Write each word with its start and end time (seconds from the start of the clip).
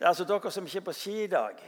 Det 0.00 0.06
er 0.06 0.14
altså 0.14 0.24
dere 0.24 0.50
som 0.50 0.64
ikke 0.64 0.78
er 0.80 0.84
på 0.84 0.92
ski 0.96 1.14
i 1.22 1.26
dag. 1.28 1.58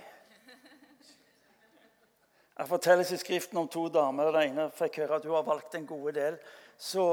Jeg 2.58 2.68
fortelles 2.68 3.10
i 3.12 3.16
Skriften 3.20 3.58
om 3.60 3.66
to 3.68 3.82
damer. 3.92 4.30
Den 4.32 4.54
ene 4.54 4.64
fikk 4.72 5.02
høre 5.02 5.18
at 5.18 5.26
hun 5.28 5.34
har 5.36 5.42
valgt 5.44 5.74
en 5.76 5.84
gode 5.86 6.14
del. 6.16 6.38
Så 6.80 7.04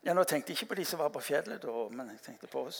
ja, 0.00 0.14
Nå 0.14 0.24
tenkte 0.24 0.54
jeg 0.54 0.56
ikke 0.56 0.70
på 0.70 0.78
de 0.78 0.86
som 0.88 1.02
var 1.02 1.12
på 1.12 1.20
fjellet, 1.20 1.60
da, 1.60 1.82
men 1.90 2.08
jeg 2.14 2.22
tenkte 2.24 2.48
på 2.48 2.62
oss. 2.70 2.78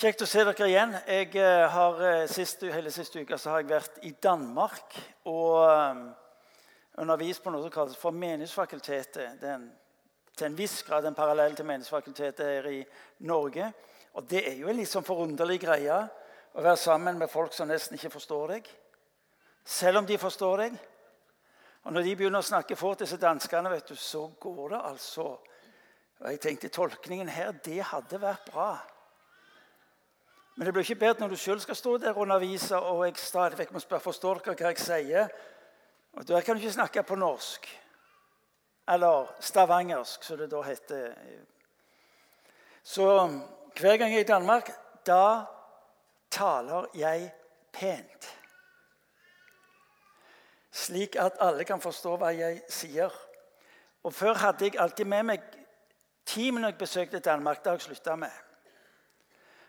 Kjekt 0.00 0.24
å 0.24 0.30
se 0.32 0.46
dere 0.48 0.70
igjen. 0.70 0.96
Jeg 0.96 1.28
eh, 1.36 1.66
har, 1.76 2.00
eh, 2.08 2.24
siste, 2.32 2.72
hele 2.72 2.94
siste 2.94 3.20
uka 3.20 3.36
har 3.50 3.60
jeg 3.60 3.70
vært 3.74 4.00
i 4.08 4.14
Danmark 4.16 4.96
og 5.28 5.60
um, 5.68 6.02
undervist 7.04 7.44
på 7.44 7.52
noe 7.52 7.66
som 7.66 7.76
kalles 7.76 8.00
for 8.00 8.16
Menighetsfakultetet. 8.16 9.36
Det 9.44 9.52
er 9.52 9.60
en, 9.60 9.68
til 10.32 10.48
en 10.48 10.58
viss 10.64 10.80
grad 10.88 11.04
en 11.04 11.20
parallell 11.20 11.52
til 11.52 11.68
Menighetsfakultetet 11.68 12.46
her 12.54 12.72
i 12.72 12.80
Norge. 13.28 13.74
Og 14.18 14.26
det 14.26 14.40
er 14.50 14.56
jo 14.58 14.66
en 14.70 14.78
litt 14.80 14.90
sånn 14.90 15.06
forunderlig 15.06 15.60
greie 15.62 15.96
å 16.58 16.62
være 16.62 16.78
sammen 16.80 17.20
med 17.20 17.30
folk 17.30 17.54
som 17.54 17.68
nesten 17.70 17.94
ikke 17.94 18.10
forstår 18.10 18.54
deg. 18.56 18.70
Selv 19.62 20.00
om 20.00 20.08
de 20.08 20.18
forstår 20.18 20.62
deg. 20.64 20.78
Og 21.86 21.94
når 21.94 22.04
de 22.04 22.14
begynner 22.18 22.42
å 22.42 22.48
snakke 22.48 22.76
fort, 22.76 22.98
disse 22.98 23.20
danskene, 23.20 23.70
vet 23.70 23.86
du, 23.86 23.94
så 23.94 24.24
går 24.40 24.74
det 24.74 24.80
altså 24.90 25.28
Og 26.18 26.32
jeg 26.32 26.40
tenkte 26.42 26.68
tolkningen 26.74 27.28
her, 27.30 27.52
det 27.62 27.78
hadde 27.92 28.18
vært 28.18 28.48
bra. 28.50 28.72
Men 30.56 30.66
det 30.66 30.72
blir 30.74 30.82
ikke 30.82 30.98
bedre 30.98 31.22
når 31.22 31.36
du 31.36 31.38
sjøl 31.38 31.60
skal 31.62 31.76
stå 31.78 31.92
der 32.02 32.16
og 32.16 32.24
undervise 32.24 32.74
og 32.74 33.04
jeg 33.06 33.20
stadig 33.22 33.60
vekk 33.60 33.70
må 33.76 33.82
spørre 33.84 34.02
forstår 34.02 34.40
dere 34.42 34.56
hva 34.58 34.72
jeg 34.72 34.80
sier. 34.82 35.28
Og 36.18 36.26
Der 36.26 36.42
kan 36.42 36.58
du 36.58 36.64
ikke 36.64 36.74
snakke 36.74 37.04
på 37.06 37.14
norsk. 37.14 37.68
Eller 38.90 39.30
stavangersk, 39.38 40.26
som 40.26 40.40
det 40.42 40.50
da 40.50 40.64
heter. 40.66 41.14
Så 42.82 43.06
hver 43.80 43.96
gang 43.96 44.10
jeg 44.10 44.18
er 44.18 44.24
i 44.24 44.32
Danmark, 44.32 44.70
da 45.06 45.44
taler 46.30 46.86
jeg 46.94 47.30
pent. 47.72 48.34
Slik 50.70 51.16
at 51.16 51.38
alle 51.40 51.64
kan 51.64 51.80
forstå 51.80 52.16
hva 52.16 52.32
jeg 52.34 52.60
sier. 52.70 53.14
Og 54.02 54.14
Før 54.14 54.34
hadde 54.34 54.64
jeg 54.64 54.80
alltid 54.80 55.04
med 55.04 55.22
meg 55.22 55.46
team 56.26 56.60
når 56.60 56.72
jeg 56.72 56.78
besøkte 56.78 57.18
Danmark. 57.18 57.64
Har 57.64 57.78
jeg 57.78 57.80
slutta 57.80 58.16
med. 58.16 58.34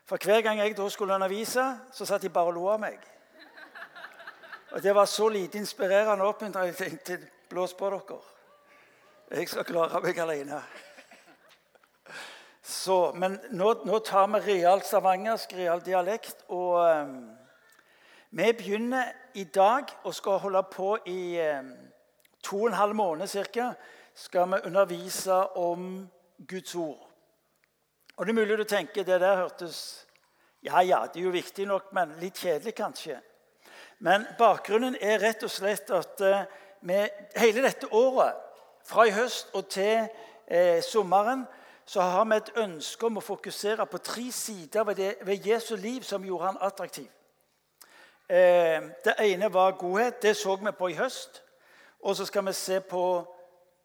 For 0.05 0.17
hver 0.17 0.41
gang 0.41 0.59
jeg 0.59 0.77
da 0.77 0.89
skulle 0.89 1.13
undervise, 1.13 1.63
så 1.91 2.05
satt 2.05 2.21
de 2.21 2.29
bare 2.29 2.49
og 2.49 2.53
lo 2.53 2.67
av 2.69 2.79
meg. 2.79 2.99
Og 4.71 4.83
Det 4.83 4.95
var 4.95 5.05
så 5.05 5.29
lite 5.29 5.57
inspirerende 5.57 6.23
og 6.23 6.29
oppmuntrende. 6.29 6.67
Jeg 6.67 6.75
tenkte 6.75 7.19
blås 7.49 7.73
på 7.73 7.89
dere. 7.89 8.21
Jeg 9.31 9.49
skal 9.49 9.65
klare 9.65 10.01
meg 10.01 10.17
alene. 10.19 10.61
Så, 12.69 13.13
men 13.17 13.39
nå, 13.49 13.71
nå, 13.85 13.97
tar 14.05 14.27
vi 14.29 14.39
real 14.45 14.83
stavangersk, 14.85 15.55
real 15.57 15.79
dialekt. 15.81 16.43
Og 16.53 16.75
um, 16.77 17.15
vi 18.29 18.51
begynner 18.53 19.09
i 19.33 19.47
dag 19.49 19.89
og 20.03 20.13
skal 20.13 20.37
holde 20.43 20.61
på 20.69 20.91
i 21.09 21.39
um, 21.49 21.71
to 22.45 22.61
og 22.61 22.67
en 22.69 22.77
halv 22.77 22.93
måned 22.99 23.27
ca. 23.27 23.71
Skal 24.13 24.51
vi 24.53 24.61
undervise 24.69 25.39
om 25.57 26.09
Guds 26.45 26.75
ord. 26.75 27.09
Og 28.17 28.25
det 28.25 28.35
er 28.35 28.37
mulig 28.37 28.57
du 28.57 28.67
tenker 28.69 29.03
det 29.03 29.21
der 29.21 29.41
hørtes 29.41 30.05
Ja, 30.63 30.81
ja, 30.83 31.05
det 31.07 31.21
er 31.21 31.23
jo 31.23 31.31
viktig 31.31 31.65
nok, 31.65 31.93
men 31.95 32.17
litt 32.19 32.37
kjedelig 32.37 32.75
kanskje. 32.75 33.17
Men 34.03 34.27
bakgrunnen 34.37 34.97
er 35.01 35.21
rett 35.23 35.43
og 35.47 35.49
slett 35.49 35.89
at 35.89 36.21
uh, 36.21 36.43
vi 36.85 36.99
hele 37.39 37.63
dette 37.65 37.89
året, 37.95 38.35
fra 38.85 39.07
i 39.07 39.15
høst 39.15 39.55
og 39.55 39.71
til 39.71 40.03
uh, 40.05 40.83
sommeren, 40.83 41.47
så 41.89 42.01
har 42.01 42.25
vi 42.25 42.35
et 42.37 42.51
ønske 42.61 43.05
om 43.07 43.17
å 43.17 43.21
fokusere 43.25 43.85
på 43.89 43.97
tre 43.97 44.27
sider 44.31 44.83
ved, 44.85 44.95
det, 44.95 45.13
ved 45.25 45.47
Jesu 45.47 45.71
liv 45.75 46.03
som 46.05 46.25
gjorde 46.25 46.45
han 46.45 46.57
attraktiv. 46.61 47.07
Eh, 48.29 48.83
det 49.05 49.15
ene 49.23 49.49
var 49.53 49.71
godhet. 49.71 50.21
Det 50.21 50.35
så 50.37 50.53
vi 50.55 50.71
på 50.77 50.87
i 50.87 50.97
høst. 50.99 51.41
Og 52.05 52.15
så 52.15 52.27
skal 52.29 52.45
vi 52.45 52.53
se 52.53 52.77
på 52.79 53.01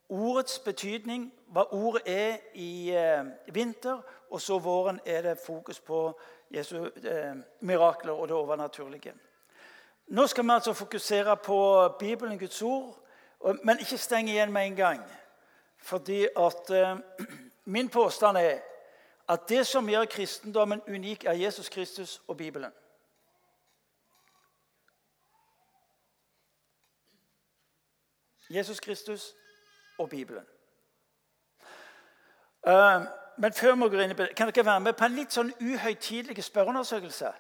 ordets 0.08 0.58
betydning, 0.58 1.30
hva 1.48 1.64
ordet 1.72 2.02
er 2.04 2.36
i 2.60 2.92
eh, 2.92 3.24
vinter. 3.56 4.04
Og 4.30 4.40
så 4.40 4.58
våren 4.58 5.00
er 5.06 5.22
det 5.22 5.40
fokus 5.46 5.80
på 5.80 6.02
Jesu 6.52 6.76
eh, 6.84 7.32
mirakler 7.60 8.12
og 8.12 8.28
det 8.28 8.36
overnaturlige. 8.36 9.14
Nå 10.12 10.26
skal 10.26 10.44
vi 10.44 10.58
altså 10.58 10.76
fokusere 10.76 11.36
på 11.36 11.88
Bibelen, 11.98 12.38
Guds 12.38 12.62
ord, 12.62 13.00
men 13.64 13.80
ikke 13.80 13.96
stenge 13.98 14.32
igjen 14.32 14.52
med 14.52 14.66
en 14.66 14.76
gang. 14.76 15.02
Fordi 15.78 16.26
at 16.36 16.70
eh, 16.70 16.96
Min 17.64 17.88
påstand 17.88 18.36
er 18.36 18.60
at 19.28 19.48
det 19.48 19.66
som 19.66 19.88
gjør 19.88 20.04
kristendommen 20.04 20.82
unik, 20.88 21.24
er 21.24 21.32
Jesus 21.32 21.68
Kristus 21.68 22.22
og 22.28 22.36
Bibelen. 22.36 22.72
Jesus 28.50 28.80
Kristus 28.80 29.34
og 29.98 30.10
Bibelen. 30.10 30.46
Uh, 32.66 33.02
men 33.38 33.52
før 33.52 33.74
vi 33.74 33.80
går 33.80 34.00
inn 34.00 34.10
i 34.10 34.26
kan 34.36 34.52
dere 34.52 34.66
være 34.66 34.80
med 34.80 34.92
på 34.92 35.04
en 35.04 35.16
litt 35.16 35.32
sånn 35.32 35.50
uhøytidelig 35.60 36.44
spørreundersøkelse? 36.44 37.32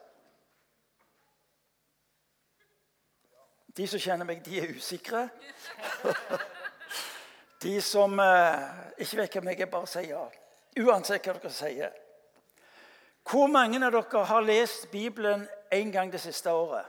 De 3.76 3.86
som 3.88 4.00
kjenner 4.00 4.28
meg, 4.28 4.44
de 4.46 4.60
er 4.60 4.74
usikre. 4.76 5.28
De 7.62 7.80
som 7.80 8.18
eh, 8.20 8.62
ikke 8.98 9.16
vet 9.16 9.32
hvem 9.32 9.48
jeg 9.48 9.60
er, 9.60 9.70
bare 9.70 9.86
sier 9.86 10.08
ja. 10.08 10.24
Uansett 10.84 11.26
hva 11.26 11.36
dere 11.38 11.52
sier. 11.54 11.92
Hvor 13.30 13.46
mange 13.46 13.78
av 13.86 13.92
dere 13.94 14.24
har 14.28 14.44
lest 14.44 14.90
Bibelen 14.90 15.46
én 15.72 15.92
gang 15.92 16.12
det 16.12 16.20
siste 16.20 16.52
året? 16.52 16.86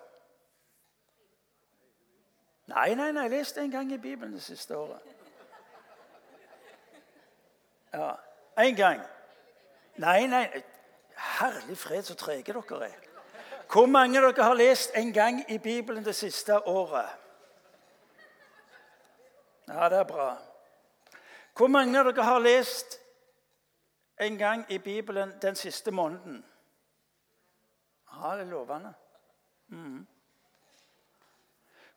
Nei, 2.65 2.95
nei, 2.95 3.11
nei, 3.13 3.27
lest 3.29 3.57
en 3.61 3.71
gang 3.71 3.91
i 3.93 3.97
Bibelen 4.01 4.33
det 4.33 4.43
siste 4.43 4.77
året. 4.77 5.01
Ja, 7.93 8.15
én 8.57 8.75
gang. 8.75 9.03
Nei, 9.95 10.25
nei 10.27 10.47
Herlig 11.15 11.77
fred, 11.77 12.03
så 12.03 12.15
trege 12.19 12.53
dere 12.53 12.85
er. 12.89 12.97
Hvor 13.71 13.85
mange 13.85 14.19
av 14.19 14.33
dere 14.33 14.43
har 14.43 14.57
lest 14.59 14.91
en 14.95 15.13
gang 15.13 15.43
i 15.47 15.57
Bibelen 15.57 16.03
det 16.03 16.15
siste 16.15 16.57
året? 16.67 17.09
Ja, 19.67 19.89
det 19.89 19.97
er 19.97 20.03
bra. 20.03 20.35
Hvor 21.57 21.67
mange 21.67 21.99
av 21.99 22.05
dere 22.09 22.23
har 22.23 22.39
lest 22.39 22.97
en 24.19 24.38
gang 24.38 24.66
i 24.69 24.77
Bibelen 24.77 25.31
den 25.41 25.55
siste 25.55 25.91
måneden? 25.91 26.45
Ja, 28.11 28.35
det 28.35 28.41
er 28.41 28.49
lovende. 28.49 28.93
Mm. 29.67 30.07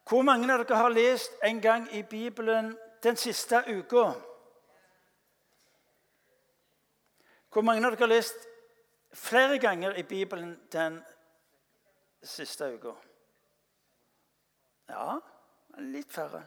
Hvor 0.09 0.23
mange 0.23 0.53
av 0.53 0.63
dere 0.63 0.77
har 0.79 0.95
lest 0.95 1.33
en 1.43 1.61
gang 1.61 1.89
i 1.93 2.03
Bibelen 2.03 2.77
den 3.03 3.17
siste 3.17 3.65
uka? 3.67 4.13
Hvor 7.53 7.63
mange 7.63 7.87
av 7.87 7.97
dere 7.97 8.07
har 8.07 8.15
lest 8.15 8.47
flere 9.13 9.59
ganger 9.59 9.99
i 9.99 10.03
Bibelen 10.03 10.55
den 10.73 11.01
siste 12.23 12.71
uka? 12.75 12.95
Ja, 14.89 15.19
litt 15.79 16.13
færre. 16.13 16.45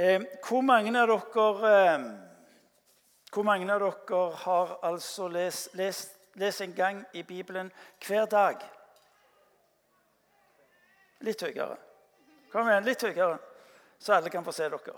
Eh, 0.00 0.22
hvor 0.48 0.60
mange 0.60 0.92
dere 0.94 1.16
eh, 1.68 2.04
hvor 3.32 3.44
mange 3.44 3.72
av 3.72 3.82
dere 3.82 4.20
har 4.44 4.70
altså 4.82 5.26
lest, 5.28 5.74
lest, 5.76 6.14
lest 6.40 6.60
en 6.64 6.72
gang 6.74 7.02
i 7.12 7.22
Bibelen 7.22 7.68
hver 8.06 8.24
dag? 8.24 8.62
Litt 11.20 11.44
høyere. 11.44 11.76
Kom 12.52 12.70
igjen, 12.70 12.86
litt 12.88 13.04
høyere, 13.04 13.36
så 14.00 14.16
alle 14.16 14.32
kan 14.32 14.46
få 14.46 14.54
se 14.56 14.70
dere. 14.72 14.96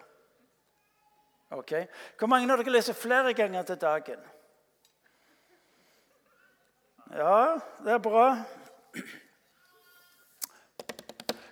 Ok. 1.58 1.74
Hvor 2.19 2.30
mange 2.30 2.46
av 2.46 2.62
dere 2.62 2.76
leser 2.76 2.94
flere 2.94 3.34
ganger 3.34 3.66
til 3.72 3.82
dagen? 3.82 4.22
Ja, 7.10 7.58
det 7.82 7.98
er 7.98 8.06
bra. 8.06 8.28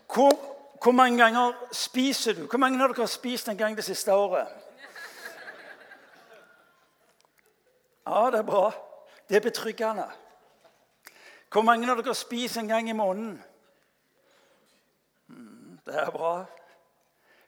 Hvor 0.06 0.38
hvor 0.82 0.93
mange 0.93 1.25
ganger 1.25 1.53
spiser 1.73 2.32
du? 2.32 2.47
Hvor 2.47 2.59
mange 2.59 2.82
av 2.82 2.88
dere 2.88 3.03
har 3.03 3.06
spist 3.06 3.49
en 3.49 3.56
gang 3.56 3.77
det 3.77 3.85
siste 3.85 4.12
året? 4.12 4.49
Ja, 8.06 8.31
det 8.31 8.38
er 8.38 8.43
bra. 8.43 8.73
Det 9.29 9.37
er 9.37 9.41
betryggende. 9.41 10.06
Hvor 11.53 11.62
mange 11.62 11.91
av 11.91 12.00
dere 12.00 12.15
spiser 12.15 12.61
en 12.61 12.69
gang 12.69 12.88
i 12.88 12.93
måneden? 12.93 13.43
Mm, 15.29 15.79
det 15.87 15.94
er 15.94 16.11
bra. 16.11 16.44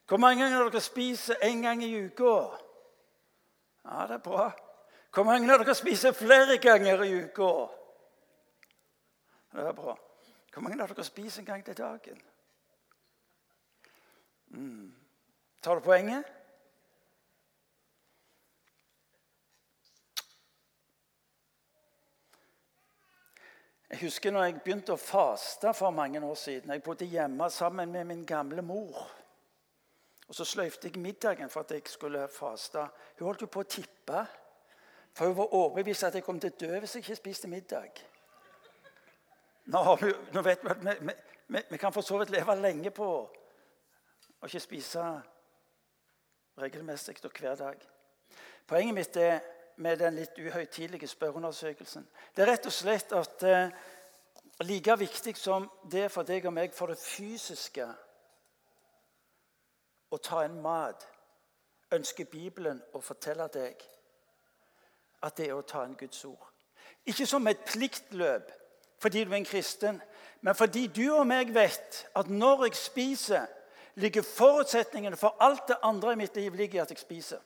Hvor 0.09 0.21
mange 0.21 0.45
av 0.45 0.69
dere 0.69 0.81
spiser 0.81 1.41
en 1.43 1.63
gang 1.63 1.85
i 1.85 1.95
uka? 2.05 2.35
Ja, 3.85 4.07
det 4.07 4.15
er 4.15 4.25
bra. 4.29 4.51
Hvor 5.15 5.25
mange 5.25 5.53
av 5.53 5.65
dere 5.65 5.75
spiser 5.75 6.13
flere 6.13 6.59
ganger 6.59 7.03
i 7.03 7.15
uka? 7.25 7.53
Det 9.53 9.67
er 9.69 9.73
bra. 9.73 9.97
Hvor 10.53 10.63
mange 10.63 10.83
av 10.83 10.93
dere 10.93 11.05
spiser 11.05 11.41
en 11.41 11.47
gang 11.47 11.65
til 11.65 11.77
dagen? 11.79 12.21
Mm. 14.53 14.95
Tar 15.63 15.75
du 15.75 15.81
poenget? 15.81 16.25
Jeg 23.93 24.01
husker 24.01 24.33
når 24.33 24.45
jeg 24.45 24.61
begynte 24.65 24.95
å 24.95 25.01
faste 25.01 25.75
for 25.77 25.93
mange 25.93 26.21
år 26.25 26.37
siden. 26.41 26.71
Jeg 26.73 26.83
bodde 26.83 27.05
hjemme 27.05 27.51
sammen 27.53 27.91
med 27.93 28.07
min 28.09 28.23
gamle 28.27 28.63
mor. 28.65 29.03
Og 30.29 30.35
Så 30.35 30.45
sløyfte 30.49 30.89
jeg 30.89 31.01
middagen 31.01 31.51
for 31.53 31.61
at 31.61 31.75
jeg 31.77 31.83
skulle 31.93 32.29
faste. 32.33 32.87
Hun 33.19 33.27
holdt 33.27 33.45
jo 33.45 33.51
på 33.53 33.61
å 33.61 33.69
tippe. 33.69 34.25
For 35.13 35.29
hun 35.29 35.37
var 35.37 35.55
overbevist 35.55 36.09
at 36.09 36.17
jeg 36.17 36.25
kom 36.25 36.41
til 36.41 36.55
å 36.55 36.57
dø 36.61 36.79
hvis 36.81 36.95
jeg 36.97 37.05
ikke 37.05 37.19
spiste 37.21 37.51
middag. 37.53 38.01
Nå, 39.73 39.83
nå 40.33 40.43
vet 40.43 40.65
vi 40.65 40.73
at 40.73 40.81
vi, 40.87 41.15
vi, 41.47 41.61
vi, 41.71 41.79
kan 41.79 41.93
for 41.93 42.01
så 42.01 42.17
vidt 42.19 42.33
leve 42.33 42.57
lenge 42.59 42.91
på 42.97 43.09
å 44.43 44.49
ikke 44.51 44.61
spise 44.61 45.03
regelmessig 46.59 47.17
og 47.25 47.39
hver 47.39 47.55
dag. 47.57 47.89
Poenget 48.67 48.95
mitt 48.95 49.17
er 49.17 49.41
med 49.77 49.99
den 49.99 50.19
litt 50.19 50.39
uhøytidelige 50.39 51.09
spørreundersøkelsen. 51.09 52.07
Det 52.37 52.43
er 52.43 52.51
rett 52.53 52.67
og 52.67 52.75
slett 52.75 53.13
at 53.17 53.43
eh, 53.49 53.71
like 54.67 54.99
viktig 54.99 55.37
som 55.39 55.71
det 55.91 56.11
for 56.13 56.27
deg 56.29 56.47
og 56.47 56.55
meg 56.55 56.75
for 56.75 56.93
det 56.93 56.99
fysiske 57.01 57.87
å 60.13 60.19
ta 60.21 60.43
en 60.45 60.59
mat, 60.61 61.07
ønsker 61.93 62.29
Bibelen 62.29 62.81
å 62.93 63.01
fortelle 63.01 63.49
deg 63.53 63.81
at 65.23 65.37
det 65.39 65.49
er 65.49 65.57
å 65.57 65.65
ta 65.67 65.85
en 65.87 65.97
Guds 65.97 66.25
ord. 66.25 66.51
Ikke 67.07 67.27
som 67.27 67.47
et 67.49 67.65
pliktløp 67.69 68.51
fordi 69.03 69.25
du 69.25 69.33
er 69.33 69.41
en 69.41 69.45
kristen, 69.45 69.97
men 70.41 70.55
fordi 70.55 70.87
du 70.87 71.09
og 71.11 71.27
meg 71.27 71.49
vet 71.55 72.05
at 72.15 72.29
når 72.31 72.69
jeg 72.69 72.77
spiser, 72.79 73.49
ligger 73.95 74.23
forutsetningene 74.23 75.17
for 75.17 75.37
alt 75.41 75.69
det 75.69 75.81
andre 75.83 76.13
i 76.13 76.17
mitt 76.17 76.37
liv 76.37 76.55
ligger 76.55 76.81
i 76.81 76.83
at 76.83 76.91
jeg 76.91 76.99
spiser. 76.99 77.39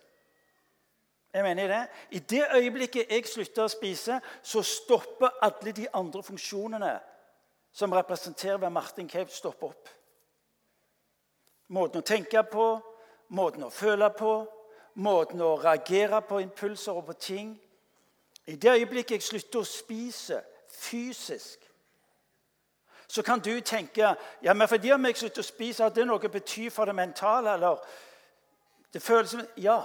Jeg 1.35 1.43
mener 1.43 1.69
det 1.69 1.89
I 2.11 2.19
det 2.19 2.47
øyeblikket 2.55 3.11
jeg 3.11 3.27
slutter 3.29 3.67
å 3.67 3.69
spise, 3.69 4.21
så 4.43 4.63
stopper 4.63 5.37
alle 5.43 5.73
de 5.73 5.89
andre 5.93 6.23
funksjonene 6.23 6.95
som 7.77 7.93
representerer 7.93 8.57
hvem 8.57 8.73
Martin 8.73 9.09
Cape, 9.09 9.31
stopper 9.31 9.67
opp. 9.67 9.89
Måten 11.69 12.01
å 12.01 12.07
tenke 12.07 12.41
på, 12.49 12.67
måten 13.29 13.67
å 13.67 13.71
føle 13.71 14.09
på, 14.17 14.33
måten 15.03 15.43
å 15.45 15.57
reagere 15.61 16.23
på 16.25 16.41
impulser 16.41 16.97
og 16.97 17.11
på 17.11 17.17
ting. 17.21 17.51
I 18.47 18.57
det 18.57 18.79
øyeblikket 18.79 19.19
jeg 19.19 19.27
slutter 19.27 19.61
å 19.61 19.69
spise 19.69 20.41
fysisk, 20.73 21.66
så 23.09 23.23
kan 23.23 23.41
du 23.41 23.61
tenke 23.61 24.15
ja, 24.43 24.53
men 24.53 24.69
fordi 24.69 24.93
om 24.93 25.05
jeg 25.07 25.17
slutter 25.17 25.43
å 25.43 25.47
spise, 25.47 25.83
har 25.83 25.95
det 25.95 26.07
noe 26.07 26.19
å 26.19 26.33
bety 26.33 26.69
for 26.71 26.85
det 26.85 26.95
mentale? 26.95 27.55
eller 27.55 27.79
det 28.93 29.03
føles 29.03 29.31
som, 29.31 29.47
Ja. 29.57 29.81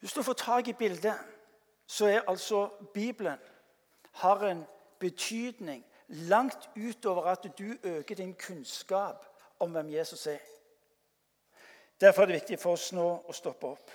Hvis 0.00 0.12
du 0.12 0.22
får 0.22 0.32
tak 0.32 0.68
i 0.68 0.72
bildet, 0.72 1.14
så 1.86 2.06
er 2.06 2.20
altså 2.28 2.68
Bibelen 2.94 3.38
har 4.12 4.44
en 4.44 4.66
betydning 4.98 5.84
langt 6.08 6.68
utover 6.76 7.22
at 7.22 7.46
du 7.58 7.76
øker 7.82 8.14
din 8.14 8.34
kunnskap 8.34 9.26
om 9.58 9.70
hvem 9.70 9.90
Jesus 9.90 10.26
er. 10.26 10.38
Derfor 12.00 12.22
er 12.22 12.26
det 12.26 12.34
viktig 12.34 12.58
for 12.60 12.72
oss 12.72 12.92
nå 12.92 13.06
å 13.28 13.32
stoppe 13.32 13.66
opp. 13.66 13.90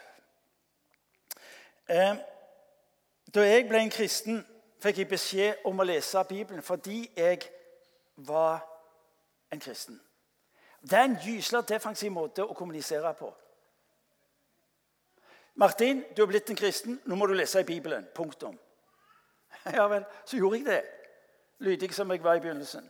Eh, 1.89 2.15
da 3.35 3.45
jeg 3.45 3.67
ble 3.69 3.83
en 3.83 3.93
kristen, 3.93 4.45
fikk 4.81 4.97
jeg 4.97 5.09
beskjed 5.09 5.65
om 5.67 5.79
å 5.79 5.87
lese 5.87 6.23
Bibelen 6.29 6.63
fordi 6.63 7.01
jeg 7.17 7.41
var 8.15 8.61
en 9.51 9.59
kristen. 9.59 9.99
Det 10.81 10.97
er 10.97 11.03
en 11.03 11.17
gyselig 11.23 11.67
defensiv 11.67 12.11
måte 12.11 12.43
å 12.43 12.55
kommunisere 12.55 13.11
på. 13.19 13.33
Martin, 15.59 16.05
du 16.15 16.21
har 16.21 16.27
blitt 16.27 16.49
en 16.49 16.55
kristen. 16.55 17.01
Nå 17.05 17.15
må 17.15 17.27
du 17.27 17.33
lese 17.33 17.59
i 17.59 17.67
Bibelen. 17.67 18.07
Punktum. 18.15 18.57
Ja 19.75 19.87
vel, 19.91 20.05
så 20.25 20.37
gjorde 20.37 20.57
jeg 20.57 20.65
det. 20.65 20.83
Lydig 21.59 21.93
som 21.95 22.11
jeg 22.11 22.23
var 22.23 22.37
i 22.37 22.39
begynnelsen. 22.39 22.85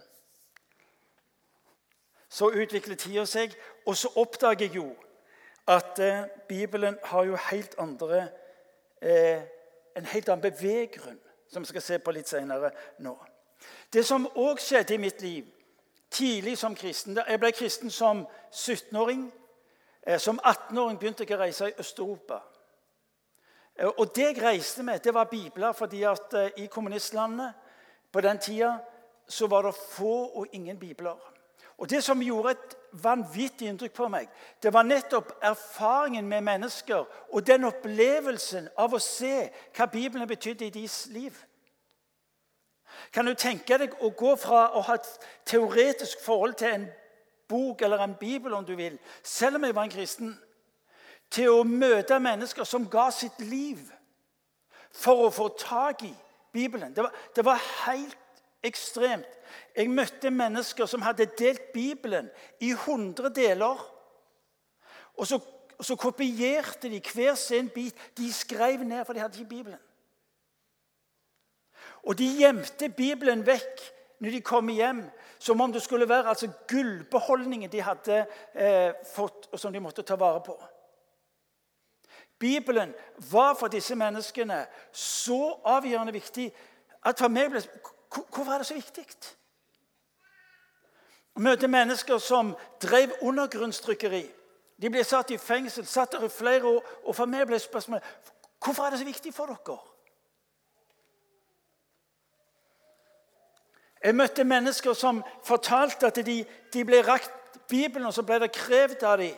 Så 2.30 2.52
utvikler 2.52 2.96
tida 2.96 3.24
seg, 3.26 3.56
og 3.86 3.98
så 3.98 4.12
oppdager 4.22 4.68
jeg 4.68 4.76
jo 4.76 4.92
at 5.70 6.00
eh, 6.00 6.28
Bibelen 6.48 6.98
har 7.04 7.24
jo 7.26 7.40
helt 7.50 7.76
andre 7.82 8.28
eh, 9.02 9.42
en 9.98 10.06
helt 10.06 10.30
annen 10.30 10.52
beveggrunn, 10.52 11.20
som 11.50 11.64
vi 11.64 11.68
skal 11.68 11.82
se 11.82 12.00
på 12.00 12.12
litt 12.12 12.30
senere 12.30 12.72
nå. 13.00 13.16
Det 13.94 14.06
som 14.06 14.28
òg 14.36 14.62
skjedde 14.62 14.96
i 14.96 15.02
mitt 15.02 15.22
liv 15.22 15.48
tidlig 16.10 16.58
som 16.58 16.76
kristen 16.76 17.18
Jeg 17.28 17.40
ble 17.40 17.52
kristen 17.52 17.92
som 17.92 18.28
17-åring. 18.52 19.32
Eh, 20.08 20.20
som 20.20 20.40
18-åring 20.40 20.98
begynte 21.00 21.26
jeg 21.28 21.38
å 21.38 21.42
reise 21.42 21.70
i 21.70 21.76
Øst-Europa. 21.80 22.40
Eh, 23.76 23.88
og 23.88 24.16
det 24.16 24.24
jeg 24.24 24.42
reiste 24.44 24.84
med, 24.84 25.00
det 25.04 25.14
var 25.14 25.30
bibler, 25.30 25.74
fordi 25.74 26.04
at 26.04 26.34
eh, 26.34 26.64
i 26.64 26.66
kommunistlandet 26.68 27.54
på 28.12 28.22
den 28.22 28.40
tida 28.40 28.78
så 29.28 29.48
var 29.48 29.68
det 29.68 29.76
få 29.76 30.30
og 30.40 30.48
ingen 30.52 30.80
bibler. 30.80 31.18
Og 31.80 31.90
Det 31.90 32.04
som 32.04 32.22
gjorde 32.22 32.52
et 32.52 32.76
vanvittig 32.92 33.70
inntrykk 33.70 33.94
på 33.96 34.08
meg, 34.12 34.28
det 34.64 34.74
var 34.74 34.84
nettopp 34.84 35.32
erfaringen 35.42 36.28
med 36.28 36.42
mennesker 36.44 37.06
og 37.32 37.46
den 37.48 37.64
opplevelsen 37.70 38.68
av 38.78 38.94
å 38.94 39.00
se 39.00 39.48
hva 39.78 39.88
Bibelen 39.88 40.28
betydde 40.28 40.68
i 40.68 40.74
deres 40.76 41.06
liv. 41.14 41.38
Kan 43.14 43.30
du 43.30 43.34
tenke 43.34 43.78
deg 43.80 43.96
å 44.04 44.12
gå 44.12 44.36
fra 44.36 44.66
å 44.76 44.84
ha 44.90 44.98
et 45.00 45.08
teoretisk 45.48 46.20
forhold 46.26 46.58
til 46.60 46.74
en 46.74 46.88
bok 47.50 47.82
eller 47.82 48.04
en 48.04 48.18
bibel, 48.20 48.54
om 48.54 48.66
du 48.66 48.76
vil, 48.76 49.00
selv 49.24 49.56
om 49.56 49.64
jeg 49.64 49.76
var 49.76 49.88
en 49.88 49.96
kristen, 49.96 50.36
til 51.32 51.54
å 51.54 51.64
møte 51.64 52.20
mennesker 52.20 52.68
som 52.68 52.90
ga 52.90 53.08
sitt 53.14 53.40
liv 53.40 53.80
for 54.92 55.30
å 55.30 55.34
få 55.34 55.48
tak 55.62 56.04
i 56.04 56.14
Bibelen. 56.52 56.94
Det 56.94 57.06
var, 57.06 57.16
det 57.36 57.46
var 57.46 57.68
helt 57.86 58.44
ekstremt. 58.66 59.39
Jeg 59.76 59.90
møtte 59.90 60.32
mennesker 60.32 60.86
som 60.90 61.02
hadde 61.02 61.30
delt 61.40 61.72
Bibelen 61.74 62.30
i 62.60 62.72
100 62.72 63.30
deler. 63.36 63.84
Og 65.18 65.28
så, 65.28 65.40
så 65.82 65.96
kopierte 65.96 66.90
de 66.90 67.02
hver 67.14 67.36
sin 67.36 67.70
bit. 67.70 67.96
De 68.18 68.34
skrev 68.34 68.84
ned, 68.84 69.06
for 69.06 69.14
de 69.14 69.20
hadde 69.20 69.40
ikke 69.40 69.50
Bibelen. 69.50 69.80
Og 72.04 72.18
de 72.18 72.28
gjemte 72.40 72.90
Bibelen 72.90 73.46
vekk 73.46 73.82
når 74.20 74.36
de 74.36 74.42
kom 74.44 74.70
hjem, 74.70 75.04
som 75.40 75.62
om 75.62 75.72
det 75.72 75.82
skulle 75.84 76.10
være 76.10 76.30
altså, 76.30 76.50
gullbeholdningen 76.68 77.72
de 77.72 77.82
hadde 77.82 78.26
eh, 78.54 78.92
fått, 79.16 79.48
og 79.52 79.60
som 79.60 79.74
de 79.74 79.80
måtte 79.80 80.04
ta 80.04 80.18
vare 80.20 80.42
på. 80.44 80.58
Bibelen 82.40 82.94
var 83.32 83.56
for 83.60 83.68
disse 83.72 83.96
menneskene 83.96 84.62
så 84.96 85.60
avgjørende 85.68 86.16
viktig 86.16 86.48
at 87.06 87.20
for 87.20 87.32
meg 87.32 87.52
ble 87.52 87.64
Hvorfor 88.10 88.50
er 88.50 88.64
det 88.64 88.66
så 88.66 88.74
viktig? 88.74 89.04
Å 91.40 91.42
møte 91.42 91.70
mennesker 91.72 92.18
som 92.20 92.50
drev 92.84 93.14
undergrunnstrykkeri. 93.24 94.26
De 94.76 94.90
ble 94.92 95.04
satt 95.08 95.30
i 95.32 95.38
fengsel, 95.40 95.86
satt 95.88 96.12
der 96.12 96.26
i 96.28 96.30
flere 96.30 96.68
år. 96.68 96.88
Og 97.08 97.16
for 97.16 97.32
meg 97.32 97.46
ble 97.48 97.56
spørsmålet 97.60 98.04
hvorfor 98.60 98.84
er 98.84 98.92
det 98.92 99.00
så 99.00 99.06
viktig 99.08 99.32
for 99.34 99.48
dere? 99.48 99.78
Jeg 104.04 104.16
møtte 104.16 104.44
mennesker 104.44 104.94
som 104.94 105.22
fortalte 105.48 106.08
at 106.08 106.20
de, 106.28 106.42
de 106.74 106.84
ble 106.88 107.00
rakt 107.08 107.32
Bibelen, 107.72 108.08
og 108.08 108.14
så 108.14 108.24
ble 108.28 108.40
det 108.44 108.52
krevd 108.56 109.04
av 109.08 109.22
dem 109.22 109.38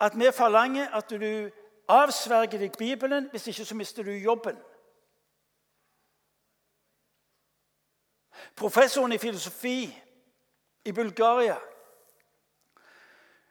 at 0.00 0.14
vi 0.18 0.30
forlanger 0.32 0.94
at 0.94 1.10
du 1.10 1.50
avsverger 1.90 2.62
deg 2.62 2.78
Bibelen. 2.78 3.26
Hvis 3.30 3.48
ikke 3.50 3.64
så 3.64 3.74
mister 3.74 4.06
du 4.06 4.12
jobben. 4.14 4.54
Professoren 8.54 9.12
i 9.12 9.18
filosofi 9.18 9.90
i 10.84 10.92
Bulgaria 10.92 11.56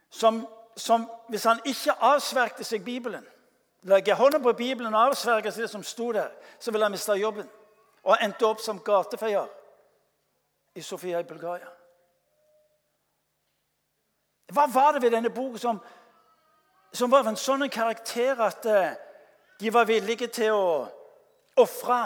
som, 0.10 0.48
som 0.76 1.06
hvis 1.30 1.46
han 1.46 1.62
ikke 1.66 1.98
avsvergte 2.02 2.64
seg 2.66 2.84
Bibelen 2.86 3.26
Legger 3.88 4.18
hånda 4.20 4.42
på 4.44 4.52
Bibelen 4.54 4.94
og 4.94 5.10
avsverger 5.10 5.54
seg 5.56 5.64
det 5.64 5.70
som 5.72 5.84
sto 5.88 6.10
der, 6.12 6.34
så 6.60 6.72
ville 6.72 6.84
han 6.84 6.92
miste 6.92 7.14
jobben. 7.16 7.46
Og 8.04 8.18
endte 8.20 8.44
opp 8.44 8.60
som 8.60 8.82
gatefeier 8.84 9.48
i 10.76 10.84
Sofia 10.84 11.22
i 11.24 11.28
Bulgaria. 11.28 11.70
Hva 14.52 14.66
var 14.74 14.98
det 14.98 15.06
ved 15.06 15.16
denne 15.16 15.32
boken 15.32 15.62
som 15.64 15.80
som 16.92 17.12
var 17.12 17.24
av 17.24 17.28
en 17.32 17.38
sånn 17.38 17.68
karakter 17.70 18.40
at 18.42 18.66
eh, 18.66 18.96
de 19.62 19.72
var 19.74 19.86
villige 19.86 20.30
til 20.34 20.56
å 20.56 20.88
ofre, 21.60 22.00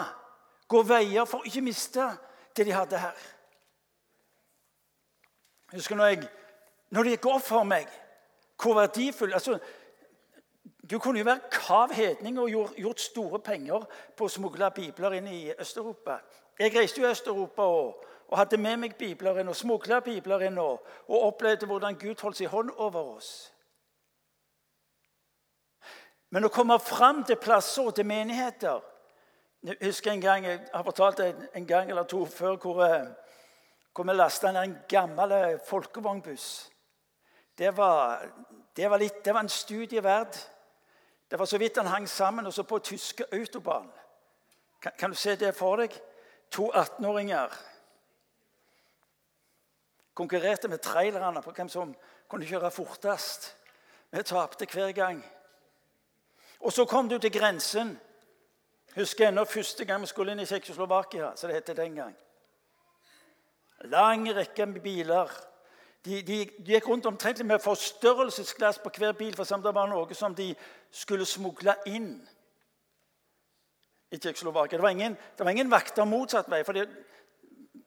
gå 0.68 0.82
veier 0.84 1.24
for 1.28 1.40
å 1.40 1.48
ikke 1.48 1.64
miste 1.64 2.04
det 2.56 2.66
de 2.68 2.74
hadde 2.74 3.00
her. 3.00 3.22
Jeg 5.74 5.80
husker 5.80 5.96
når, 5.96 6.06
jeg, 6.06 6.28
når 6.90 7.02
det 7.02 7.10
gikk 7.10 7.24
opp 7.26 7.42
for 7.42 7.66
meg 7.66 7.88
hvor 8.62 8.76
verdifull 8.78 9.32
altså, 9.34 9.56
Du 10.90 10.98
kunne 11.02 11.18
jo 11.18 11.24
være 11.26 11.48
kav 11.50 11.90
hedning 11.92 12.38
og 12.38 12.50
gjort, 12.50 12.76
gjort 12.78 13.00
store 13.00 13.40
penger 13.42 13.86
på 14.16 14.28
å 14.28 14.30
smugle 14.30 14.68
bibler 14.70 15.16
inn 15.18 15.26
i 15.26 15.40
Øst-Europa. 15.50 16.20
Jeg 16.58 16.76
reiste 16.76 17.00
jo 17.00 17.08
i 17.08 17.10
Øst-Europa 17.10 17.66
og, 17.66 18.04
og, 18.28 18.36
hadde 18.38 18.60
med 18.62 18.76
meg 18.84 18.94
bibler 18.94 19.40
inn 19.42 19.50
og 19.50 19.56
smugla 19.58 19.98
bibler 20.00 20.46
inn 20.46 20.62
og, 20.62 20.86
og 21.08 21.26
opplevde 21.32 21.66
hvordan 21.66 21.98
Gud 21.98 22.22
holdt 22.22 22.38
sin 22.38 22.52
hånd 22.54 22.70
over 22.76 23.16
oss. 23.16 23.32
Men 26.30 26.46
å 26.46 26.52
komme 26.54 26.78
fram 26.78 27.24
til 27.26 27.42
plasser 27.42 27.90
og 27.90 27.98
til 27.98 28.06
menigheter 28.06 28.78
Jeg 29.66 29.76
husker 29.82 30.12
en 30.12 30.22
gang, 30.22 30.46
jeg 30.46 30.62
har 30.70 30.86
fortalt 30.86 31.18
det 31.18 31.50
en 31.54 31.66
gang 31.66 31.90
eller 31.90 32.06
to 32.06 32.26
før 32.30 32.60
hvor, 32.62 32.84
eh, 32.86 33.10
hvor 33.94 34.04
vi 34.04 34.12
lasta 34.12 34.48
en 34.48 34.78
gammel 34.88 35.32
eh, 35.32 35.60
folkevognbuss. 35.66 36.70
Det 37.58 37.76
var, 37.76 38.26
det, 38.76 38.90
var 38.90 38.98
litt, 38.98 39.24
det 39.24 39.34
var 39.34 39.40
en 39.40 39.48
studie 39.48 40.02
verd. 40.02 40.34
Det 41.30 41.38
var 41.38 41.46
så 41.46 41.58
vidt 41.58 41.74
den 41.74 41.86
hang 41.86 42.08
sammen, 42.08 42.46
og 42.46 42.52
så 42.52 42.62
på 42.62 42.78
tyske 42.78 43.24
autobahn. 43.32 43.90
Kan, 44.82 44.92
kan 44.98 45.10
du 45.10 45.16
se 45.16 45.36
det 45.36 45.54
for 45.54 45.76
deg? 45.76 45.94
To 46.50 46.72
18-åringer 46.72 47.54
konkurrerte 50.14 50.68
med 50.68 50.78
trailerne 50.78 51.42
på 51.42 51.50
hvem 51.50 51.68
som 51.68 51.94
kunne 52.30 52.46
kjøre 52.46 52.70
fortest. 52.70 53.56
Vi 54.10 54.22
tapte 54.22 54.66
hver 54.70 54.92
gang. 54.92 55.24
Og 56.60 56.72
så 56.72 56.84
kom 56.84 57.08
du 57.08 57.18
til 57.18 57.32
grensen. 57.32 57.96
Husker 58.94 59.28
ennå 59.28 59.44
første 59.44 59.84
gang 59.84 60.02
vi 60.02 60.06
skulle 60.06 60.32
inn 60.32 60.40
i 60.40 60.46
Tsjekkoslovakia, 60.46 61.32
som 61.36 61.50
det 61.50 61.56
het 61.56 61.76
den 61.76 61.94
gang. 61.94 62.14
Lang 63.90 64.28
rekke 64.36 64.66
med 64.66 64.80
biler. 64.82 65.30
De, 66.04 66.22
de, 66.22 66.38
de 66.44 66.72
gikk 66.72 66.88
rundt 66.88 67.06
omtrent 67.06 67.44
med 67.44 67.62
forstørrelsesglass 67.64 68.78
på 68.78 68.90
hver 68.96 69.12
bil, 69.12 69.34
for 69.36 69.44
det 69.44 69.74
var 69.74 69.88
noe 69.88 70.14
som 70.14 70.34
de 70.34 70.50
skulle 70.92 71.24
smugle 71.26 71.74
inn 71.86 72.18
i 74.12 74.18
Tsjekkoslovakia. 74.18 74.78
Det 74.78 75.16
det 75.38 75.44
var 75.44 75.50
ingen 75.50 75.70
vakter 75.70 76.04
motsatt 76.04 76.50
vei. 76.50 76.62
for 76.64 76.72
det, 76.72 76.88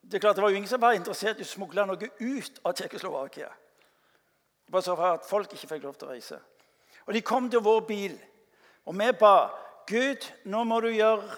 det, 0.01 0.21
klart, 0.21 0.35
det 0.35 0.41
var 0.41 0.49
jo 0.49 0.55
ingen 0.55 0.69
som 0.69 0.81
var 0.81 0.93
interessert 0.93 1.39
i 1.39 1.45
å 1.45 1.45
smugle 1.45 1.85
noe 1.85 2.09
ut 2.19 2.59
av 2.63 2.73
Tsjekkoslovakia. 2.73 3.49
Bare 4.71 4.83
så 4.83 4.95
for 4.95 5.13
at 5.13 5.25
folk 5.25 5.53
ikke 5.53 5.67
fikk 5.67 5.83
lov 5.83 5.95
til 5.95 6.07
å 6.07 6.11
reise. 6.11 6.39
Og 7.05 7.13
De 7.13 7.21
kom 7.21 7.49
til 7.49 7.63
vår 7.63 7.81
bil, 7.87 8.17
og 8.85 8.95
vi 8.99 9.11
ba 9.19 9.49
Gud, 9.87 10.25
nå 10.43 10.63
må 10.67 10.81
du 10.83 10.89
gjøre 10.91 11.37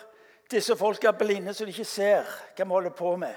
disse 0.49 0.75
folka 0.75 1.11
blinde 1.13 1.53
så 1.53 1.65
de 1.65 1.73
ikke 1.73 1.85
ser 1.85 2.25
hva 2.57 2.65
vi 2.65 2.73
holder 2.73 2.95
på 2.97 3.13
med. 3.21 3.35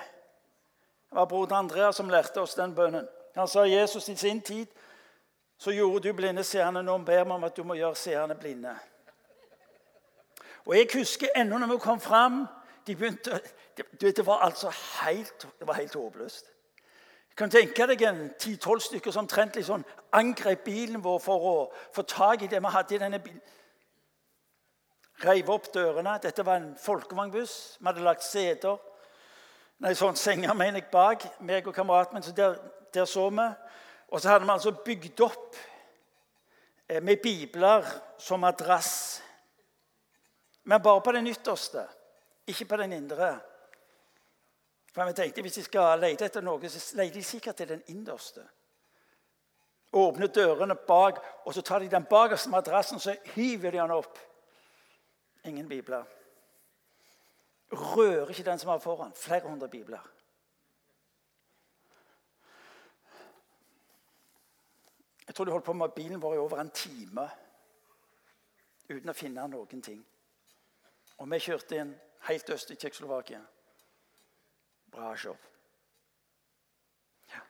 Det 1.12 1.19
var 1.19 1.25
broder 1.28 1.57
Andreas 1.57 1.97
som 1.97 2.09
lærte 2.09 2.40
oss 2.40 2.54
den 2.54 2.75
bønnen. 2.75 3.09
Han 3.37 3.49
sa 3.49 3.66
Jesus 3.69 4.09
i 4.09 4.16
sin 4.16 4.40
tid 4.40 4.66
så 5.61 5.71
gjorde 5.71 6.09
du 6.09 6.14
blinde 6.16 6.45
seende. 6.45 6.83
Nå 6.83 6.99
ber 6.99 7.25
vi 7.25 7.31
om 7.31 7.45
at 7.45 7.57
du 7.57 7.64
må 7.69 7.75
gjøre 7.75 7.97
seerne 7.97 8.35
blinde. 8.35 8.73
Og 10.64 10.76
Jeg 10.76 10.88
husker 10.95 11.28
ennå 11.37 11.59
når 11.59 11.66
vi 11.66 11.78
kom 11.78 12.00
fram 12.00 12.47
de 12.87 12.97
begynte, 12.97 13.40
det, 13.76 14.16
det, 14.16 14.26
var 14.26 14.38
altså 14.38 14.73
helt, 15.04 15.49
det 15.59 15.66
var 15.66 15.73
helt 15.75 15.95
håpløst. 15.95 16.47
Du 17.31 17.35
kan 17.37 17.50
tenke 17.50 17.87
deg 17.87 18.02
en 18.09 18.31
ti-tolv 18.40 18.81
stykker 18.81 19.12
som 19.12 19.26
omtrent 19.26 19.61
sånn 19.64 19.85
angrep 20.16 20.64
bilen 20.64 21.04
vår 21.04 21.21
for 21.21 21.45
å 21.49 21.54
få 21.92 22.02
tak 22.09 22.42
i 22.42 22.49
det 22.49 22.61
vi 22.61 22.73
hadde 22.73 22.97
i 22.97 23.02
denne 23.04 23.21
bilen. 23.21 23.45
Reiv 25.25 25.52
opp 25.52 25.69
dørene. 25.75 26.16
Dette 26.23 26.45
var 26.45 26.57
en 26.57 26.73
folkevognbuss. 26.81 27.76
Vi 27.78 27.87
hadde 27.87 28.09
lagt 28.09 28.25
seter 28.25 28.81
Nei, 29.83 29.97
sånn 29.99 30.15
senga, 30.15 30.55
mener 30.55 30.79
jeg 30.79 30.93
bak 30.93 31.25
meg 31.43 31.67
og 31.67 31.75
kameraten 31.75 32.15
min. 32.15 32.23
Så 32.23 32.35
der, 32.37 32.55
der, 32.95 33.07
så 33.09 33.25
vi. 33.35 33.49
Og 34.15 34.21
så 34.23 34.31
hadde 34.31 34.47
vi 34.47 34.55
altså 34.55 34.73
bygd 34.85 35.23
opp 35.27 35.57
eh, 36.87 37.01
med 37.03 37.19
bibler 37.23 37.89
som 38.21 38.45
madrass. 38.45 38.93
Men 40.71 40.83
bare 40.85 41.03
på 41.03 41.17
den 41.17 41.27
ytterste, 41.33 41.83
ikke 42.47 42.69
på 42.71 42.79
den 42.85 42.95
indre. 43.01 43.33
For 44.93 45.09
vi 45.09 45.17
tenkte 45.19 45.43
Hvis 45.43 45.59
de 45.59 45.67
skal 45.67 45.99
lete 45.99 46.29
etter 46.29 46.45
noe, 46.47 46.71
så 46.71 46.97
leter 47.01 47.19
de 47.19 47.27
sikkert 47.27 47.59
til 47.59 47.73
den 47.75 47.83
innerste. 47.91 48.45
Åpner 49.93 50.31
dørene 50.31 50.77
bak, 50.87 51.19
og 51.45 51.55
så 51.57 51.62
tar 51.62 51.83
de 51.83 51.91
den 51.91 52.07
bakerste 52.07 52.53
madrassen 52.55 53.03
så 53.03 53.17
hiver 53.35 53.73
de 53.73 53.81
den 53.83 53.99
opp. 53.99 54.19
Ingen 55.45 55.69
bibler. 55.69 56.07
Rører 57.73 58.29
ikke 58.29 58.45
den 58.45 58.59
som 58.59 58.69
var 58.69 58.79
foran. 58.79 59.14
Flere 59.14 59.49
hundre 59.49 59.69
bibler. 59.69 60.09
Jeg 65.26 65.35
tror 65.35 65.45
de 65.45 65.50
holdt 65.50 65.64
på 65.64 65.73
med 65.73 65.88
bilen 65.88 66.23
vår 66.23 66.35
i 66.35 66.38
over 66.38 66.61
en 66.61 66.71
time 66.71 67.31
uten 68.88 69.09
å 69.09 69.17
finne 69.17 69.47
noen 69.49 69.83
ting. 69.83 70.02
Og 71.17 71.31
vi 71.33 71.38
kjørte 71.41 71.79
inn 71.81 71.95
helt 72.26 72.50
øst 72.52 72.71
i 72.71 72.76
Tsjekkoslovakia. 72.76 73.41
Bra. 74.93 75.14
Ja. 77.33 77.41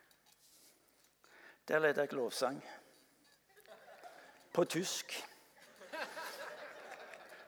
Der 1.68 1.78
led 1.82 1.98
jeg 1.98 2.12
lovsang. 2.12 2.62
På 4.52 4.64
tysk. 4.64 5.16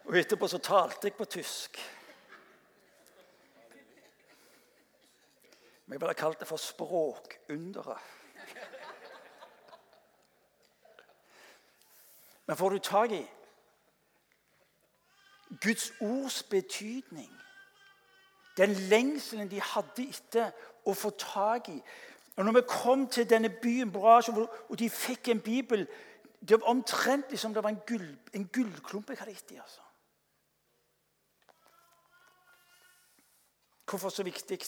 Og 0.04 0.16
etterpå 0.18 0.48
så 0.48 0.58
talte 0.58 1.06
jeg 1.06 1.16
på 1.16 1.24
tysk. 1.24 1.78
Jeg 5.88 6.00
ville 6.00 6.14
kalt 6.14 6.40
det 6.40 6.48
for 6.48 6.56
språkunderet. 6.56 7.98
Men 12.46 12.56
får 12.56 12.68
du 12.68 12.78
tak 12.78 13.10
i 13.10 13.26
Guds 15.60 15.92
ords 16.00 16.42
betydning 16.42 17.40
den 18.56 18.70
lengselen 18.70 19.50
de 19.50 19.60
hadde 19.60 20.08
etter 20.08 20.52
å 20.86 20.94
få 20.94 21.10
tak 21.18 21.68
i. 21.68 21.78
Og 22.36 22.44
når 22.44 22.52
vi 22.58 22.62
kom 22.68 23.06
til 23.10 23.26
denne 23.30 23.50
byen 23.62 23.92
Brasj, 23.92 24.30
og 24.34 24.78
de 24.78 24.90
fikk 24.90 25.28
en 25.28 25.40
bibel 25.40 25.88
Det 26.44 26.60
var 26.60 26.68
omtrent 26.68 27.38
som 27.40 27.54
det 27.54 27.62
var 27.62 27.70
en, 27.72 27.80
gull, 27.86 28.18
en 28.34 28.48
gullklump 28.52 29.08
jeg 29.08 29.18
hadde 29.18 29.32
gitt 29.32 29.48
dem. 29.48 29.60
Altså. 29.62 29.80
Hvorfor 33.88 34.08
så 34.08 34.22
viktig? 34.22 34.58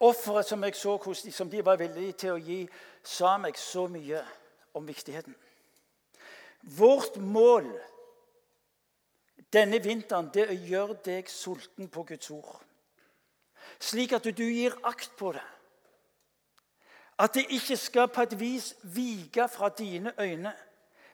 Offeret 0.00 0.48
som 0.48 0.64
jeg 0.64 0.74
så 0.74 0.96
hos 0.96 1.22
dem, 1.22 1.32
som 1.32 1.50
de 1.50 1.64
var 1.64 1.76
villige 1.76 2.12
til 2.24 2.32
å 2.32 2.40
gi, 2.40 2.60
sa 3.04 3.36
meg 3.38 3.58
så 3.60 3.86
mye 3.88 4.22
om 4.74 4.86
viktigheten. 4.88 5.34
Vårt 6.76 7.16
mål 7.16 7.68
denne 9.52 9.80
vinteren 9.82 10.30
det 10.32 10.44
er 10.46 10.52
å 10.54 10.68
gjøre 10.72 10.98
deg 11.04 11.30
sulten 11.30 11.88
på 11.90 12.04
Guds 12.08 12.30
ord. 12.30 12.60
Slik 13.80 14.12
at 14.16 14.24
du 14.24 14.44
gir 14.44 14.76
akt 14.86 15.12
på 15.18 15.32
det. 15.34 15.46
At 17.20 17.34
det 17.36 17.50
ikke 17.52 17.76
skal 17.76 18.08
på 18.08 18.24
et 18.24 18.36
vis 18.40 18.72
vike 18.94 19.48
fra 19.52 19.68
dine 19.76 20.14
øyne, 20.20 20.52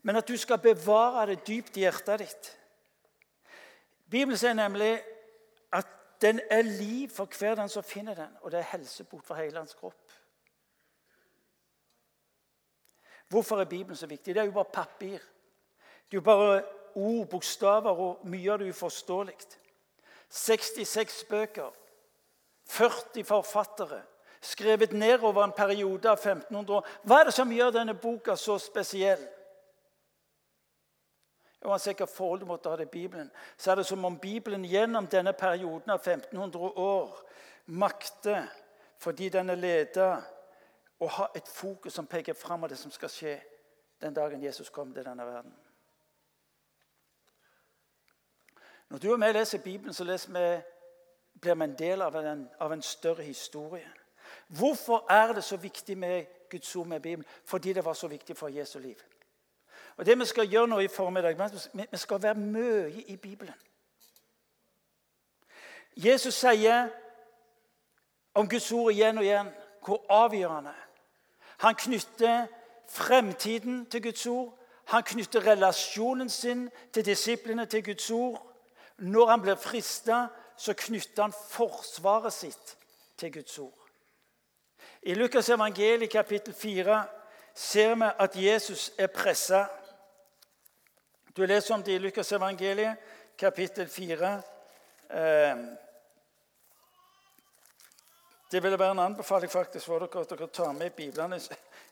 men 0.02 0.16
at 0.16 0.28
du 0.28 0.37
skal 0.38 0.62
bevare 0.62 1.26
det 1.33 1.47
dypt 1.47 1.76
i 1.76 1.87
hjertet 1.87 2.23
ditt. 2.23 2.50
Bibelen 4.11 4.38
sier 4.38 4.55
nemlig 4.55 4.93
at 5.75 5.88
den 6.23 6.40
er 6.50 6.62
liv 6.62 7.08
for 7.08 7.28
hver 7.38 7.54
den 7.54 7.68
som 7.68 7.82
finner 7.82 8.14
den, 8.14 8.37
og 8.40 8.50
det 8.50 8.58
er 8.58 8.70
helsebot 8.73 9.25
for 9.26 9.35
hele 9.35 9.58
hans 9.58 9.75
kropp. 9.75 10.12
Hvorfor 13.28 13.61
er 13.61 13.64
Bibelen 13.64 13.96
så 13.96 14.06
viktig? 14.06 14.35
Det 14.35 14.40
er 14.40 14.44
jo 14.44 14.52
bare 14.52 14.73
papir. 14.73 15.18
Det 15.18 16.12
er 16.12 16.16
jo 16.16 16.20
bare 16.20 16.62
ord, 16.94 17.26
bokstaver, 17.28 17.90
og 17.90 18.20
mye 18.25 18.52
av 18.52 18.58
det 18.58 18.70
uforståelig. 18.70 19.35
66 20.28 21.25
bøker, 21.25 21.70
40 22.68 23.25
forfattere, 23.25 24.02
skrevet 24.40 24.92
ned 24.92 25.23
over 25.23 25.44
en 25.44 25.52
periode 25.52 26.11
av 26.11 26.18
1500 26.18 26.76
år. 26.76 26.87
Hva 27.02 27.20
er 27.20 27.28
det 27.28 27.35
som 27.35 27.52
gjør 27.52 27.75
denne 27.75 27.94
boka 27.94 28.37
så 28.37 28.58
spesiell? 28.62 29.23
Uansett 31.66 31.96
hvilket 31.96 32.14
forhold 32.14 32.40
du 32.40 32.46
måtte 32.46 32.70
ha 32.70 32.76
til 32.76 32.87
Bibelen, 32.87 33.30
så 33.58 33.70
er 33.70 33.75
det 33.75 33.87
som 33.87 34.04
om 34.04 34.18
Bibelen 34.18 34.64
gjennom 34.64 35.06
denne 35.06 35.32
perioden 35.32 35.90
av 35.90 35.99
1500 35.99 36.78
år 36.78 37.16
makter, 37.66 38.46
fordi 38.99 39.28
den 39.28 39.50
er 39.50 39.58
ledet, 39.58 40.23
å 41.00 41.06
ha 41.06 41.26
et 41.37 41.49
fokus 41.49 41.92
som 41.92 42.06
peker 42.06 42.35
fram 42.35 42.62
av 42.64 42.70
det 42.73 42.78
som 42.78 42.90
skal 42.90 43.11
skje 43.12 43.35
den 44.00 44.14
dagen 44.14 44.42
Jesus 44.42 44.70
kom 44.70 44.94
til 44.94 45.04
denne 45.04 45.26
verden. 45.26 45.52
Når 48.88 48.99
du 48.99 49.12
og 49.12 49.20
jeg 49.20 49.35
leser 49.35 49.58
Bibelen, 49.58 49.94
så 49.94 50.04
leser 50.04 50.32
vi, 50.32 50.62
blir 51.40 51.54
vi 51.54 51.64
en 51.64 51.76
del 51.78 52.02
av 52.02 52.16
en, 52.16 52.49
av 52.61 52.73
en, 52.73 52.82
større 52.82 53.23
historie. 53.23 53.88
Hvorfor 54.49 55.04
er 55.11 55.35
det 55.35 55.44
så 55.44 55.56
viktig 55.56 55.99
med 55.99 56.26
Guds 56.50 56.76
ord 56.76 56.87
med 56.87 57.00
Bibelen? 57.00 57.26
Fordi 57.44 57.73
det 57.73 57.85
var 57.85 57.94
så 57.94 58.08
viktig 58.08 58.37
for 58.37 58.49
Jesu 58.49 58.78
liv. 58.78 59.02
Og 59.97 60.07
Det 60.07 60.19
vi 60.19 60.25
skal 60.25 60.49
gjøre 60.49 60.69
nå 60.69 60.79
i 60.79 60.88
formiddag, 60.88 61.38
vi 61.91 61.97
skal 61.97 62.23
være 62.23 62.35
mye 62.35 62.91
i 62.91 63.17
Bibelen. 63.17 63.55
Jesus 65.97 66.35
sier 66.35 66.88
om 68.35 68.49
Guds 68.49 68.73
ord 68.73 68.93
igjen 68.93 69.19
og 69.19 69.25
igjen 69.25 69.49
hvor 69.85 70.05
avgjørende. 70.09 70.75
Han 71.59 71.75
knytter 71.75 72.47
fremtiden 72.88 73.87
til 73.87 74.03
Guds 74.03 74.26
ord. 74.26 74.59
Han 74.85 75.03
knytter 75.03 75.47
relasjonen 75.47 76.31
sin 76.31 76.71
til 76.93 77.05
disiplene 77.05 77.67
til 77.67 77.85
Guds 77.85 78.11
ord. 78.11 78.53
Når 78.99 79.26
han 79.26 79.41
blir 79.41 79.55
frista, 79.55 80.26
så 80.57 80.75
knytter 80.76 81.23
han 81.23 81.33
forsvaret 81.50 82.33
sitt 82.33 82.76
til 83.17 83.33
Guds 83.33 83.59
ord. 83.59 83.88
I 85.03 85.15
Lukas 85.15 85.49
evangeliet 85.49 86.11
kapittel 86.11 86.55
4 86.55 87.05
ser 87.55 87.95
vi 87.95 88.11
at 88.19 88.37
Jesus 88.37 88.93
er 88.99 89.07
pressa. 89.07 89.67
Du 91.37 91.47
leser 91.47 91.75
om 91.75 91.83
det 91.83 91.93
i 91.93 91.99
Lukas 91.99 92.33
evangeliet, 92.33 92.97
kapittel 93.38 93.88
4. 93.88 94.43
Eh, 95.11 95.57
det 98.52 98.62
vil 98.62 98.78
være 98.78 98.90
en 98.90 98.99
anbefaling 98.99 99.50
faktisk 99.52 99.87
for 99.87 99.99
dere 99.99 100.21
at 100.21 100.31
dere 100.31 100.47
tar 100.49 100.73
med 100.73 100.90
Biblene 100.90 101.37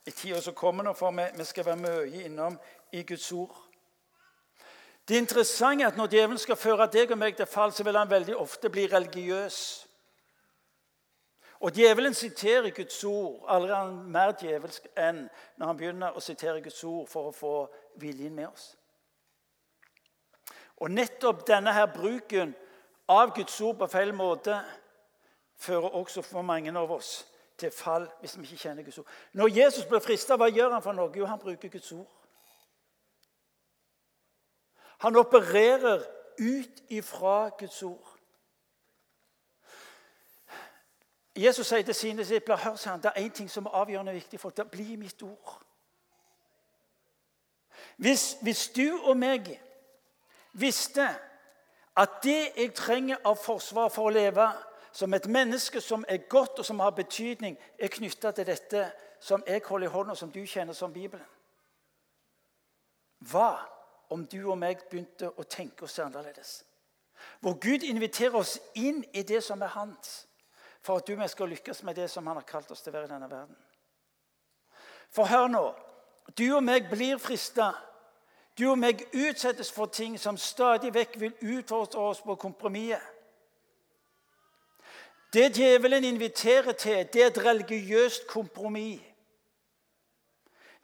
i 0.07 0.11
tida 0.11 0.41
som 0.41 0.55
kommer. 0.55 0.93
for 0.93 1.11
Vi 1.37 1.45
skal 1.45 1.67
være 1.67 1.77
mye 1.77 2.25
innom 2.25 2.59
i 2.93 3.03
Guds 3.03 3.33
ord. 3.33 3.57
Det 5.09 5.17
interessante 5.17 5.85
er 5.85 5.89
at 5.89 5.97
når 5.97 6.07
djevelen 6.07 6.39
skal 6.39 6.57
føre 6.57 6.87
deg 6.87 7.11
og 7.11 7.19
meg 7.19 7.37
til 7.37 7.47
fall, 7.47 7.73
så 7.73 7.85
vil 7.85 7.97
han 7.97 8.11
veldig 8.11 8.37
ofte 8.37 8.71
bli 8.71 8.87
religiøs. 8.87 9.87
Og 11.61 11.73
Djevelen 11.73 12.15
siterer 12.15 12.71
Guds 12.71 13.05
ord. 13.05 13.45
Aldri 13.49 13.71
er 13.71 13.77
han 13.77 14.11
mer 14.13 14.33
djevelsk 14.33 14.89
enn 14.97 15.29
når 15.57 15.67
han 15.67 15.77
begynner 15.77 16.17
å 16.17 16.21
sitere 16.21 16.63
Guds 16.63 16.85
ord 16.85 17.09
for 17.09 17.29
å 17.29 17.33
få 17.33 17.69
viljen 17.97 18.35
med 18.35 18.49
oss. 18.49 18.77
Og 20.77 20.91
nettopp 20.91 21.47
denne 21.47 21.73
her 21.73 21.87
bruken 21.87 22.55
av 23.09 23.35
Guds 23.37 23.61
ord 23.61 23.79
på 23.79 23.87
feil 23.87 24.15
måte 24.15 24.57
fører 25.57 25.95
også 25.95 26.23
for 26.23 26.43
mange 26.43 26.73
av 26.79 26.91
oss 26.91 27.27
til 27.59 27.71
fall 27.71 28.09
hvis 28.21 28.39
vi 28.39 28.49
ikke 28.49 28.63
kjenner 28.63 28.83
Guds 28.83 28.99
ord. 28.99 29.07
Når 29.33 29.53
Jesus 29.55 29.87
blir 29.87 30.03
frista, 30.03 30.37
hva 30.37 30.49
gjør 30.51 30.75
han 30.75 30.83
for 30.83 30.97
noe? 30.97 31.13
Jo, 31.17 31.27
han 31.31 31.39
bruker 31.39 31.69
Guds 31.69 31.93
ord. 31.93 32.11
Han 35.05 35.17
opererer 35.17 36.03
ut 36.41 36.83
ifra 36.89 37.51
Guds 37.59 37.83
ord. 37.83 38.11
Jesus 41.37 41.67
sier 41.67 41.83
til 41.83 41.95
sine 41.95 42.23
disipler 42.23 42.57
hør, 42.57 42.77
han, 42.89 43.03
det 43.03 43.11
er 43.15 43.27
én 43.27 43.31
ting 43.31 43.51
som 43.51 43.67
er 43.67 43.75
avgjørende 43.75 44.13
viktig 44.15 44.41
for 44.41 44.55
deg. 44.55 44.71
Bli 44.71 44.97
mitt 44.97 45.23
ord. 45.23 45.63
Hvis, 47.97 48.37
hvis 48.43 48.69
du 48.69 49.01
og 49.03 49.17
meg 49.19 49.51
visste 50.55 51.07
at 51.97 52.19
det 52.23 52.53
jeg 52.57 52.75
trenger 52.75 53.23
av 53.27 53.39
forsvar 53.39 53.91
for 53.93 54.09
å 54.09 54.15
leve 54.15 54.47
som 54.95 55.15
et 55.15 55.27
menneske 55.27 55.81
som 55.83 56.05
er 56.09 56.27
godt 56.31 56.59
og 56.59 56.67
som 56.67 56.81
har 56.81 56.95
betydning, 56.95 57.57
er 57.79 57.91
knytta 57.91 58.31
til 58.31 58.47
dette 58.47 58.85
som 59.21 59.43
jeg 59.47 59.63
holder 59.67 59.89
i 59.89 59.91
hånda, 59.91 60.15
som 60.15 60.31
du 60.31 60.45
kjenner 60.47 60.77
som 60.77 60.93
Bibelen 60.93 61.27
Hva 63.25 63.57
om 64.13 64.27
du 64.27 64.45
og 64.45 64.59
meg 64.59 64.85
begynte 64.91 65.31
å 65.31 65.47
tenke 65.49 65.87
oss 65.87 65.99
annerledes? 65.99 66.63
Hvor 67.41 67.57
Gud 67.59 67.83
inviterer 67.83 68.37
oss 68.37 68.59
inn 68.75 69.05
i 69.13 69.23
det 69.23 69.41
som 69.45 69.63
er 69.63 69.73
hans 69.75 70.27
for 70.85 71.01
at 71.01 71.07
du 71.09 71.15
og 71.15 71.23
jeg 71.25 71.33
skal 71.33 71.49
lykkes 71.49 71.83
med 71.83 71.97
det 71.97 72.11
som 72.13 72.27
han 72.27 72.37
har 72.37 72.45
kalt 72.45 72.71
oss 72.71 72.85
til 72.85 72.93
å 72.93 72.99
være 72.99 73.09
i 73.09 73.13
denne 73.15 73.31
verden. 73.31 73.57
For 75.15 75.25
hør 75.31 75.49
nå. 75.49 75.65
Du 76.37 76.45
og 76.57 76.65
meg 76.65 76.91
blir 76.91 77.17
frista. 77.23 77.71
Du 78.59 78.71
og 78.71 78.79
meg 78.79 79.03
utsettes 79.15 79.73
for 79.73 79.87
ting 79.87 80.15
som 80.21 80.37
stadig 80.39 80.93
vekk 80.95 81.19
vil 81.21 81.57
utfordre 81.59 82.01
oss 82.01 82.21
på 82.23 82.37
kompromisset. 82.39 83.03
Det 85.35 85.57
djevelen 85.57 86.05
inviterer 86.05 86.73
til, 86.73 87.09
det 87.13 87.23
er 87.23 87.27
et 87.27 87.45
religiøst 87.45 88.27
kompromiss. 88.27 89.03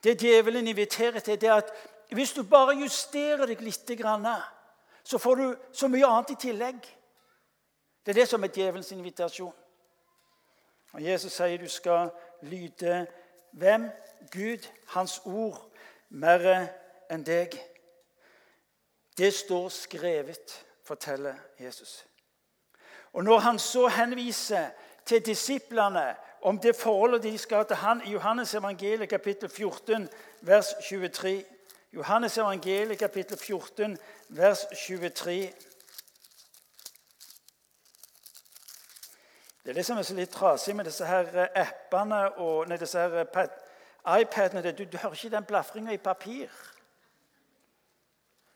Det 0.03 0.21
djevelen 0.21 0.67
inviterer 0.67 1.19
til, 1.19 1.41
det 1.41 1.49
er 1.49 1.53
at 1.53 1.71
hvis 2.11 2.33
du 2.33 2.43
bare 2.43 2.75
justerer 2.75 3.45
deg 3.45 3.61
litt, 3.61 3.91
så 5.03 5.17
får 5.17 5.35
du 5.35 5.55
så 5.73 5.87
mye 5.87 6.07
annet 6.07 6.29
i 6.29 6.35
tillegg. 6.35 6.81
Det 8.05 8.11
er 8.11 8.19
det 8.19 8.27
som 8.27 8.43
er 8.43 8.51
djevelens 8.51 8.91
invitasjon. 8.91 9.53
Og 10.91 11.03
Jesus 11.03 11.31
sier 11.31 11.57
du 11.57 11.69
skal 11.69 12.09
lyde 12.41 13.07
hvem? 13.51 13.89
Gud, 14.31 14.67
Hans 14.87 15.21
ord, 15.25 15.71
mer 16.09 16.67
enn 17.11 17.25
deg. 17.27 17.55
Det 19.17 19.33
står 19.33 19.69
skrevet, 19.69 20.65
forteller 20.83 21.35
Jesus. 21.59 22.05
Og 23.13 23.23
Når 23.23 23.39
han 23.39 23.59
så 23.59 23.87
henviser 23.87 24.69
til 25.05 25.25
disiplene 25.25 26.15
om 26.41 26.59
det 26.59 26.75
forholdet 26.75 27.23
de 27.23 27.37
skal 27.37 27.57
ha 27.57 27.63
til 27.63 27.75
han 27.75 28.01
i 28.05 28.11
Johannes 28.11 28.53
evangeliet 28.53 29.09
kapittel 29.09 29.49
14, 29.49 30.09
vers 30.41 30.73
23 30.89 31.45
Johannes 31.93 32.37
evangeliet 32.37 32.99
kapittel 32.99 33.37
14, 33.37 33.97
vers 34.29 34.65
23 34.87 35.53
Det 39.63 39.69
er 39.69 39.73
det 39.73 39.85
som 39.85 39.97
er 39.97 40.01
så 40.01 40.15
litt 40.17 40.31
trasig 40.33 40.73
med 40.75 40.85
disse 40.85 41.05
her 41.05 41.27
eh, 41.37 41.59
appene 41.61 42.23
og 42.41 42.69
nei, 42.69 42.79
disse 42.81 42.97
her 42.97 43.27
iPadene. 44.21 44.71
Du, 44.71 44.83
du 44.83 44.97
hører 44.97 45.13
ikke 45.13 45.35
den 45.35 45.45
blafringa 45.45 45.93
i 45.93 45.97
papir. 46.01 46.49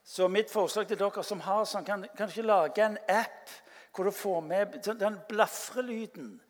Så 0.06 0.28
mitt 0.28 0.52
forslag 0.52 0.88
til 0.88 1.00
dere 1.00 1.24
som 1.26 1.40
har 1.42 1.66
sånn, 1.66 1.86
kan, 1.86 2.06
kan 2.18 2.30
ikke 2.30 2.46
lage 2.46 2.84
en 2.86 2.98
app 3.10 3.50
hvor 3.96 4.04
du 4.06 4.12
får 4.14 4.42
med 4.46 4.66
den 4.86 5.20
blafrelyden. 5.30 6.42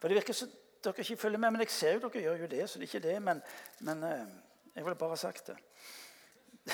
For 0.00 0.08
Det 0.08 0.16
virker 0.18 0.34
som 0.34 0.48
dere 0.84 0.94
ikke 0.98 1.16
følger 1.16 1.38
med, 1.38 1.50
men 1.50 1.60
jeg 1.62 1.70
ser 1.70 1.92
jo 1.94 2.00
dere 2.08 2.22
gjør 2.24 2.36
jo 2.42 2.46
det. 2.46 2.70
så 2.70 2.78
det 2.78 2.84
er 2.88 2.94
ikke 2.94 3.08
det, 3.08 3.22
Men, 3.22 3.42
men 3.80 4.02
eh, 4.02 4.26
jeg 4.74 4.84
ville 4.84 4.96
bare 4.98 5.08
ha 5.08 5.16
sagt 5.16 5.46
det. 5.46 5.56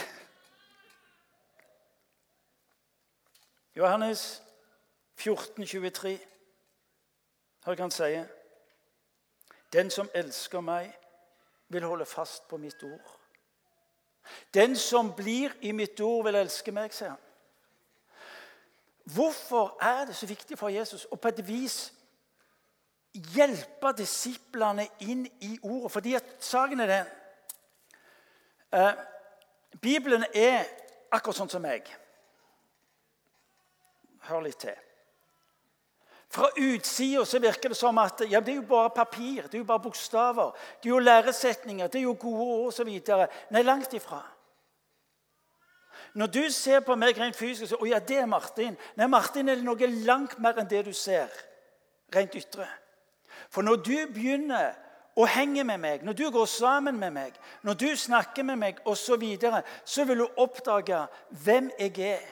Johannes 3.76 4.42
14, 5.16 5.66
23. 5.66 6.18
Hør 7.66 7.74
hva 7.74 7.82
han 7.84 7.90
sier. 7.90 8.24
Den 9.72 9.90
som 9.90 10.08
elsker 10.14 10.60
meg, 10.64 10.94
vil 11.68 11.84
holde 11.84 12.06
fast 12.08 12.48
på 12.48 12.56
mitt 12.56 12.82
ord. 12.82 13.17
Den 14.54 14.76
som 14.76 15.12
blir 15.16 15.52
i 15.60 15.72
mitt 15.72 16.00
ord, 16.00 16.24
vil 16.24 16.38
elske 16.40 16.72
meg, 16.72 16.94
sier 16.94 17.14
han. 17.14 17.24
Hvorfor 19.08 19.78
er 19.80 20.04
det 20.08 20.16
så 20.16 20.26
viktig 20.28 20.58
for 20.58 20.68
Jesus 20.68 21.06
å 21.08 21.16
på 21.16 21.30
et 21.30 21.40
vis 21.48 21.76
hjelpe 23.32 23.94
disiplene 23.96 24.84
inn 25.00 25.24
i 25.40 25.54
ordet? 25.62 25.92
Fordi 25.92 26.12
at 26.18 26.34
saken 26.44 26.84
er 26.84 26.92
den 26.92 27.14
eh, 28.76 29.00
Bibelen 29.80 30.26
er 30.34 30.66
akkurat 31.12 31.38
sånn 31.40 31.52
som 31.52 31.64
meg. 31.64 31.88
Hør 34.28 34.44
litt 34.44 34.60
til. 34.60 34.76
Fra 36.30 36.50
utsida 36.60 37.24
så 37.24 37.38
virker 37.40 37.72
det 37.72 37.76
som 37.76 37.98
at 37.98 38.20
ja, 38.28 38.40
det 38.40 38.52
er 38.52 38.60
jo 38.60 38.66
bare 38.68 38.90
papir, 38.92 39.46
det 39.48 39.54
er 39.54 39.62
jo 39.62 39.68
bare 39.68 39.80
bokstaver. 39.80 40.50
Det 40.82 40.90
er 40.90 40.94
jo 40.94 40.98
læresetninger, 40.98 41.86
det 41.86 41.98
er 41.98 42.02
jo 42.04 42.16
gode 42.20 42.42
ord 42.42 42.66
osv. 42.72 42.90
Nei, 43.50 43.62
langt 43.62 43.94
ifra. 43.96 44.20
Når 46.14 46.26
du 46.26 46.42
ser 46.50 46.80
på 46.80 46.96
meg 46.96 47.16
rent 47.18 47.36
fysisk 47.36 47.80
og 47.80 47.88
ja, 47.88 47.98
det 47.98 48.20
er 48.20 48.28
Martin. 48.28 48.76
Nei, 48.96 49.06
Martin 49.08 49.48
er 49.48 49.62
noe 49.64 49.88
langt 50.04 50.38
mer 50.42 50.60
enn 50.60 50.68
det 50.68 50.84
du 50.88 50.92
ser 50.96 51.32
rent 52.14 52.36
ytre. 52.36 52.66
For 53.48 53.64
når 53.64 53.80
du 53.84 53.96
begynner 54.12 54.76
å 55.18 55.26
henge 55.26 55.64
med 55.66 55.80
meg, 55.82 56.04
når 56.04 56.16
du 56.18 56.26
går 56.30 56.46
sammen 56.46 56.98
med 57.00 57.14
meg, 57.14 57.38
når 57.66 57.78
du 57.80 57.88
snakker 57.96 58.44
med 58.46 58.60
meg 58.60 58.82
osv., 58.84 59.04
så, 59.04 59.16
videre, 59.16 59.62
så 59.84 60.04
vil 60.04 60.22
du 60.22 60.26
oppdage 60.36 61.00
hvem 61.44 61.70
jeg 61.78 61.96
er. 62.12 62.26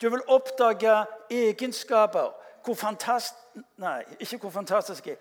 Du 0.00 0.10
vil 0.12 0.24
oppdage 0.28 0.98
egenskaper 1.32 2.34
hvor 2.66 2.74
fantastisk 2.74 3.34
Nei, 3.80 4.02
ikke 4.20 4.38
hvor 4.38 4.50
fantastisk 4.50 5.06
er. 5.06 5.16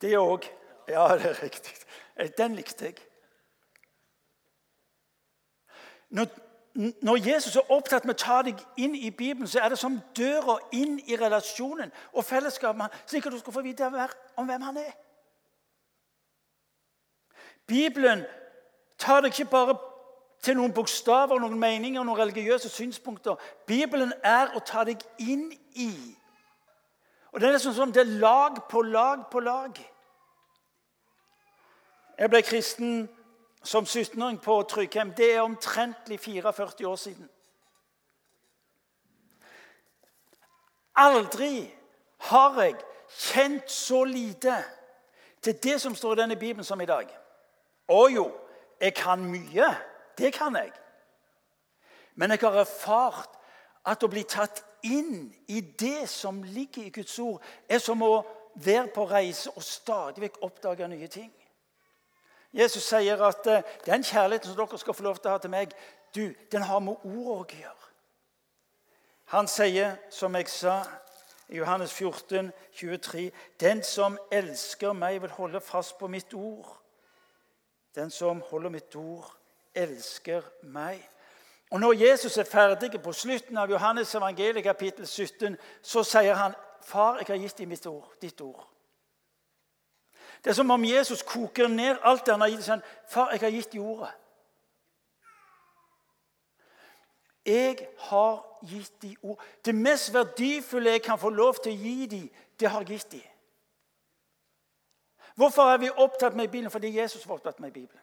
Det 0.00 0.18
òg. 0.18 0.46
Ja, 0.88 1.08
det 1.18 1.26
er 1.26 1.42
riktig. 1.42 1.74
Den 2.38 2.54
likte 2.54 2.84
jeg. 2.84 2.94
Når, 6.08 6.26
når, 7.02 7.16
Jesus 7.16 7.56
er 7.56 7.70
opptatt 7.72 8.04
med 8.04 8.14
å 8.14 8.22
ta 8.24 8.40
deg 8.46 8.60
inn 8.76 8.94
i 8.94 9.10
Bibelen, 9.10 9.48
så 9.48 9.60
er 9.60 9.72
det 9.72 9.78
som 9.78 10.00
døra 10.16 10.58
inn 10.72 10.98
i 11.06 11.16
relasjonen 11.16 11.92
og 12.12 12.24
fellesskapet, 12.24 12.94
slik 13.06 13.26
at 13.26 13.32
du 13.32 13.38
skal 13.38 13.56
få 13.56 13.64
vite 13.64 13.88
om 14.36 14.46
hvem 14.46 14.68
han 14.68 14.80
er. 14.80 14.92
Bibelen 17.66 18.24
tar 18.98 19.24
deg 19.24 19.32
ikke 19.32 19.50
bare 19.50 19.76
til 20.44 20.56
noen 20.58 20.74
bokstaver, 20.76 21.40
noen 21.40 21.58
meninger, 21.58 22.04
noen 22.04 22.18
religiøse 22.18 22.68
synspunkter. 22.68 23.40
Bibelen 23.66 24.12
er 24.22 24.52
å 24.54 24.60
ta 24.60 24.84
deg 24.84 25.00
inn 25.18 25.48
i. 25.80 25.90
Og 27.32 27.40
Det 27.40 27.48
er 27.48 27.56
nesten 27.56 27.74
som 27.74 27.92
det 27.92 28.04
er 28.04 28.18
lag 28.20 28.60
på 28.70 28.82
lag 28.82 29.26
på 29.30 29.40
lag. 29.40 29.78
Jeg 32.18 32.30
ble 32.30 32.42
kristen 32.46 33.08
som 33.64 33.84
17-åring 33.84 34.38
på 34.42 34.62
Tryggheim. 34.70 35.14
Det 35.16 35.32
er 35.34 35.40
omtrentlig 35.40 36.20
44 36.20 36.88
år 36.88 36.96
siden. 36.96 37.30
Aldri 40.94 41.74
har 42.28 42.60
jeg 42.62 42.76
kjent 43.18 43.70
så 43.70 44.04
lite 44.04 44.54
til 45.42 45.58
det 45.62 45.80
som 45.80 45.94
står 45.94 46.12
i 46.12 46.20
denne 46.20 46.36
Bibelen, 46.36 46.64
som 46.64 46.80
i 46.80 46.86
dag. 46.86 47.10
Å 47.88 48.06
jo, 48.08 48.28
jeg 48.80 48.94
kan 48.94 49.24
mye. 49.26 49.72
Det 50.18 50.32
kan 50.34 50.56
jeg. 50.56 50.72
Men 52.14 52.30
jeg 52.30 52.40
har 52.40 52.60
erfart 52.62 53.38
at 53.84 54.02
å 54.02 54.10
bli 54.10 54.22
tatt 54.28 54.62
inn 54.84 55.32
i 55.48 55.60
det 55.60 56.08
som 56.08 56.42
ligger 56.42 56.86
i 56.86 56.92
Guds 56.94 57.18
ord, 57.18 57.42
er 57.68 57.78
som 57.82 58.02
å 58.02 58.22
være 58.54 58.88
på 58.94 59.06
reise 59.10 59.50
og 59.56 59.64
stadig 59.66 60.22
vekk 60.22 60.42
oppdage 60.46 60.88
nye 60.88 61.08
ting. 61.08 61.32
Jesus 62.54 62.86
sier 62.86 63.22
at 63.26 63.46
eh, 63.50 63.64
den 63.86 64.04
kjærligheten 64.06 64.52
som 64.52 64.60
dere 64.60 64.78
skal 64.78 64.94
få 64.94 65.02
lov 65.02 65.18
til 65.18 65.32
å 65.32 65.34
ha 65.34 65.40
til 65.42 65.50
meg, 65.50 65.72
du, 66.14 66.28
den 66.52 66.62
har 66.62 66.78
med 66.84 67.02
ord 67.02 67.32
å 67.34 67.58
gjøre. 67.58 67.88
Han 69.34 69.48
sier, 69.50 69.96
som 70.12 70.36
jeg 70.38 70.46
sa 70.52 70.76
i 71.48 71.58
Johannes 71.58 71.92
14, 71.92 72.52
23.: 72.72 73.30
Den 73.60 73.82
som 73.82 74.18
elsker 74.30 74.92
meg, 74.92 75.22
vil 75.22 75.34
holde 75.34 75.60
fast 75.60 75.98
på 75.98 76.06
mitt 76.08 76.34
ord. 76.34 76.68
Den 77.94 78.10
som 78.10 78.42
holder 78.50 78.70
mitt 78.70 78.96
ord, 78.96 79.26
elsker 79.74 80.42
meg. 80.62 81.10
Og 81.70 81.80
Når 81.80 81.92
Jesus 81.92 82.38
er 82.38 82.44
ferdig 82.44 83.02
på 83.02 83.12
slutten 83.12 83.56
av 83.58 83.70
Johannes 83.70 84.14
evangeliet 84.14 84.62
kapittel 84.64 85.06
17, 85.06 85.56
så 85.82 86.02
sier 86.02 86.34
han, 86.34 86.54
'Far, 86.82 87.16
jeg 87.16 87.26
har 87.26 87.36
gitt 87.36 87.58
deg 87.58 87.68
mitt 87.68 87.86
ord, 87.86 88.12
ditt 88.22 88.40
ord.' 88.40 88.68
Det 90.44 90.50
er 90.50 90.54
som 90.54 90.70
om 90.70 90.84
Jesus 90.84 91.22
koker 91.22 91.68
ned 91.68 91.96
alt 92.02 92.26
det 92.26 92.34
han 92.34 92.40
har 92.40 92.48
gitt. 92.48 92.64
Sånn, 92.64 92.82
'Far, 93.08 93.30
jeg 93.30 93.40
har 93.40 93.50
gitt 93.50 93.72
deg 93.72 93.80
ordet.' 93.80 94.14
Jeg 97.46 97.88
har 97.98 98.60
gitt 98.62 99.02
de 99.02 99.16
ord. 99.22 99.42
Det 99.64 99.74
mest 99.74 100.14
verdifulle 100.14 100.90
jeg 100.90 101.02
kan 101.02 101.18
få 101.18 101.28
lov 101.28 101.54
til 101.62 101.72
å 101.72 101.76
gi 101.76 102.06
dem, 102.06 102.30
det 102.60 102.70
har 102.70 102.80
jeg 102.80 102.88
gitt 102.88 103.12
dem. 103.12 103.30
Hvorfor 105.34 105.62
er 105.62 105.78
vi 105.78 105.90
opptatt 105.90 106.34
med 106.34 106.48
Bibelen? 106.48 106.70
Fordi 106.70 107.00
Jesus 107.00 107.28
var 107.28 107.34
opptatt 107.34 107.60
med 107.60 107.72
Bibelen. 107.72 108.02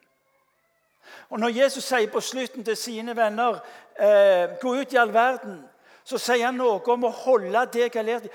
Og 1.29 1.39
Når 1.39 1.47
Jesus 1.47 1.83
sier 1.83 2.11
på 2.11 2.21
slutten 2.21 2.63
til 2.63 2.77
sine 2.77 3.15
venner 3.15 3.59
eh, 3.99 4.59
'gå 4.59 4.75
ut 4.75 4.93
i 4.93 4.97
all 4.97 5.13
verden', 5.13 5.69
så 6.03 6.17
sier 6.17 6.45
han 6.45 6.55
noe 6.55 6.81
om 6.87 7.03
å 7.03 7.09
holde 7.09 7.65
det 7.73 7.79
jeg 7.79 7.91
har 7.95 8.03
lært. 8.03 8.27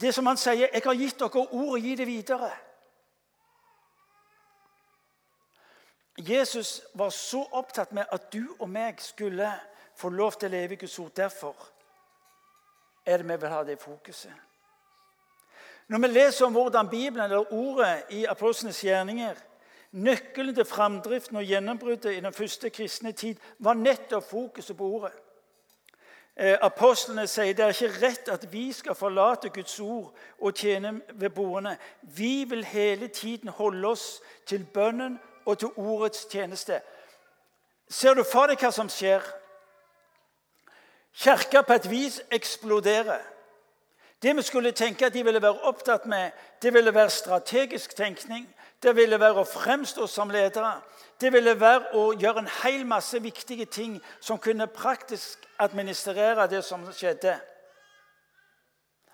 Det 0.00 0.14
som 0.14 0.26
han 0.26 0.36
sier 0.36 0.68
'Jeg 0.72 0.82
har 0.84 0.94
gitt 0.94 1.18
dere 1.18 1.36
ord, 1.36 1.72
og 1.72 1.80
gi 1.80 1.94
det 1.94 2.06
videre'. 2.06 2.56
Jesus 6.18 6.82
var 6.94 7.10
så 7.10 7.46
opptatt 7.52 7.92
med 7.92 8.04
at 8.12 8.32
du 8.32 8.56
og 8.58 8.68
meg 8.68 9.00
skulle 9.00 9.52
få 9.96 10.08
lov 10.08 10.32
til 10.32 10.48
å 10.48 10.52
leve 10.52 10.74
i 10.74 10.76
Guds 10.76 10.98
ord. 10.98 11.10
Derfor 11.16 11.56
er 13.06 13.16
det 13.16 13.28
vi 13.28 13.36
vil 13.36 13.48
ha 13.48 13.64
det 13.64 13.78
fokuset. 13.80 14.32
Når 15.88 15.98
vi 15.98 16.06
leser 16.06 16.46
om 16.46 16.52
hvordan 16.52 16.88
Bibelen 16.88 17.24
eller 17.24 17.52
ordet 17.52 18.02
i 18.10 18.24
apostlenes 18.24 18.84
gjerninger 18.84 19.34
Nøkkelen 19.92 20.54
til 20.54 20.64
framdriften 20.64 21.36
og 21.36 21.44
gjennombruddet 21.44 22.12
i 22.12 22.20
den 22.20 22.32
første 22.32 22.70
kristne 22.70 23.12
tid 23.12 23.36
var 23.58 23.74
nettopp 23.74 24.24
fokuset 24.30 24.76
på 24.76 24.84
ordet. 24.84 25.12
Eh, 26.36 26.58
apostlene 26.62 27.26
sier 27.26 27.54
det 27.54 27.64
er 27.64 27.74
ikke 27.74 28.06
rett 28.06 28.28
at 28.30 28.46
vi 28.52 28.70
skal 28.72 28.94
forlate 28.94 29.50
Guds 29.50 29.80
ord 29.80 30.14
og 30.38 30.54
tjene 30.54 31.00
ved 31.12 31.30
bordene. 31.30 31.76
Vi 32.02 32.44
vil 32.44 32.64
hele 32.64 33.08
tiden 33.08 33.48
holde 33.48 33.88
oss 33.88 34.22
til 34.46 34.64
bønnen 34.64 35.18
og 35.44 35.58
til 35.58 35.68
ordets 35.76 36.24
tjeneste. 36.24 36.80
Ser 37.90 38.14
du 38.14 38.22
for 38.24 38.46
deg 38.46 38.62
hva 38.62 38.70
som 38.70 38.88
skjer? 38.88 39.26
Kirka 41.12 41.60
på 41.66 41.74
et 41.74 41.90
vis 41.90 42.20
eksploderer. 42.30 43.20
Det 44.22 44.36
vi 44.36 44.42
skulle 44.42 44.72
tenke 44.72 45.06
at 45.06 45.14
de 45.14 45.24
ville 45.24 45.42
være 45.42 45.66
opptatt 45.66 46.06
med, 46.06 46.30
det 46.62 46.74
ville 46.74 46.94
være 46.94 47.10
strategisk 47.10 47.96
tenkning. 47.96 48.46
Det 48.82 48.96
ville 48.96 49.20
være 49.20 49.42
å 49.42 49.48
fremstå 49.48 50.06
som 50.08 50.30
ledere. 50.32 50.80
Det 51.20 51.32
ville 51.32 51.52
være 51.60 51.92
å 52.00 52.12
gjøre 52.16 52.44
en 52.44 52.52
hel 52.62 52.86
masse 52.88 53.20
viktige 53.20 53.66
ting 53.66 53.98
som 54.20 54.38
kunne 54.40 54.66
praktisk 54.72 55.44
administrere 55.60 56.48
det 56.48 56.62
som 56.64 56.86
skjedde. 56.92 57.36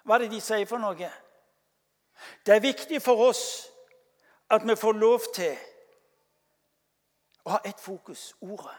Hva 0.06 0.14
er 0.14 0.26
det 0.26 0.36
de 0.36 0.40
sier 0.40 0.68
for 0.70 0.78
noe? 0.78 1.10
Det 2.46 2.54
er 2.54 2.62
viktig 2.62 3.00
for 3.02 3.26
oss 3.26 3.42
at 4.50 4.62
vi 4.62 4.76
får 4.78 4.94
lov 4.94 5.26
til 5.34 5.56
å 7.46 7.56
ha 7.56 7.58
ett 7.66 7.80
fokus 7.82 8.28
ordet. 8.40 8.78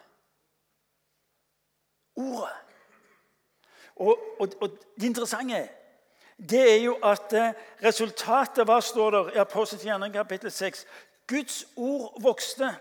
Ordet. 2.15 2.55
Og, 3.97 4.15
og, 4.39 4.55
og 4.61 4.79
det 4.95 5.09
interessante 5.09 5.61
det 6.37 6.73
er 6.73 6.83
jo 6.83 6.97
at 7.03 7.33
eh, 7.33 7.53
resultatet 7.83 8.65
Hva 8.65 8.81
står 8.81 9.11
der 9.11 9.29
i 9.35 9.41
Apostelens 9.41 10.13
kapittel 10.13 10.51
6? 10.51 10.85
Guds 11.27 11.65
ord 11.75 12.21
vokste, 12.21 12.75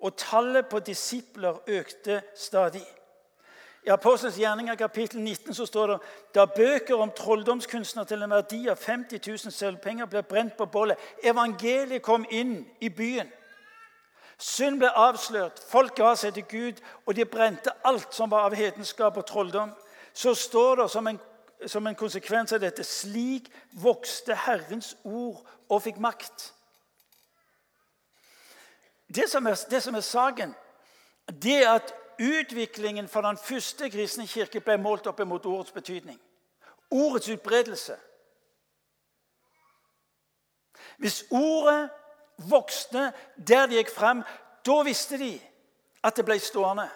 og 0.00 0.16
tallet 0.16 0.66
på 0.66 0.78
disipler 0.78 1.58
økte 1.66 2.22
stadig. 2.36 2.84
I 3.86 3.88
Apostelens 3.88 4.38
gjerninger 4.38 4.74
kapittel 4.74 5.20
19 5.20 5.54
så 5.54 5.66
står 5.66 5.86
det 5.86 5.98
da 6.34 6.44
bøker 6.44 6.94
om 6.94 7.10
trolldomskunstner 7.10 8.04
til 8.04 8.22
en 8.22 8.30
verdi 8.30 8.68
av 8.68 8.80
50 8.80 9.20
000 9.26 9.52
sølvpenger 9.52 10.06
ble 10.06 10.22
brent 10.22 10.56
på 10.56 10.66
bollet. 10.66 10.96
Evangeliet 11.22 12.02
kom 12.02 12.24
inn 12.30 12.62
i 12.80 12.88
byen. 12.88 13.28
Synd 14.38 14.80
ble 14.80 14.88
avslørt, 14.88 15.60
folk 15.68 15.94
ga 15.96 16.14
seg 16.16 16.34
til 16.34 16.46
Gud, 16.48 16.80
og 17.06 17.14
de 17.16 17.24
brente 17.24 17.70
alt 17.84 18.14
som 18.14 18.30
var 18.30 18.48
av 18.48 18.56
hedenskap 18.56 19.16
og 19.20 19.26
trolldom 19.26 19.74
så 20.14 20.34
står 20.34 20.82
det 20.82 20.90
som 20.90 21.06
en, 21.06 21.20
som 21.66 21.86
en 21.86 21.96
konsekvens 21.96 22.52
av 22.52 22.60
dette 22.60 22.84
slik 22.84 23.50
vokste 23.80 24.34
Herrens 24.34 24.94
ord 25.04 25.42
og 25.68 25.82
fikk 25.82 25.98
makt. 26.02 26.50
Det 29.14 29.28
som 29.30 29.46
er, 29.46 29.58
det 29.70 29.82
som 29.82 29.94
er 29.94 30.00
saken, 30.00 30.54
det 31.42 31.60
er 31.62 31.74
at 31.74 31.94
utviklingen 32.20 33.08
for 33.08 33.20
den 33.20 33.38
første 33.38 33.90
kristne 33.90 34.26
kirke 34.26 34.60
ble 34.60 34.76
målt 34.78 35.06
opp 35.06 35.20
mot 35.26 35.46
ordets 35.46 35.72
betydning. 35.72 36.18
Ordets 36.90 37.28
utbredelse. 37.28 37.96
Hvis 40.98 41.24
ordet 41.30 41.90
vokste 42.50 43.12
der 43.36 43.66
det 43.66 43.80
gikk 43.80 43.90
frem, 43.94 44.22
da 44.66 44.76
visste 44.86 45.18
de 45.18 45.32
at 46.04 46.16
det 46.16 46.24
ble 46.24 46.38
stående. 46.38 46.88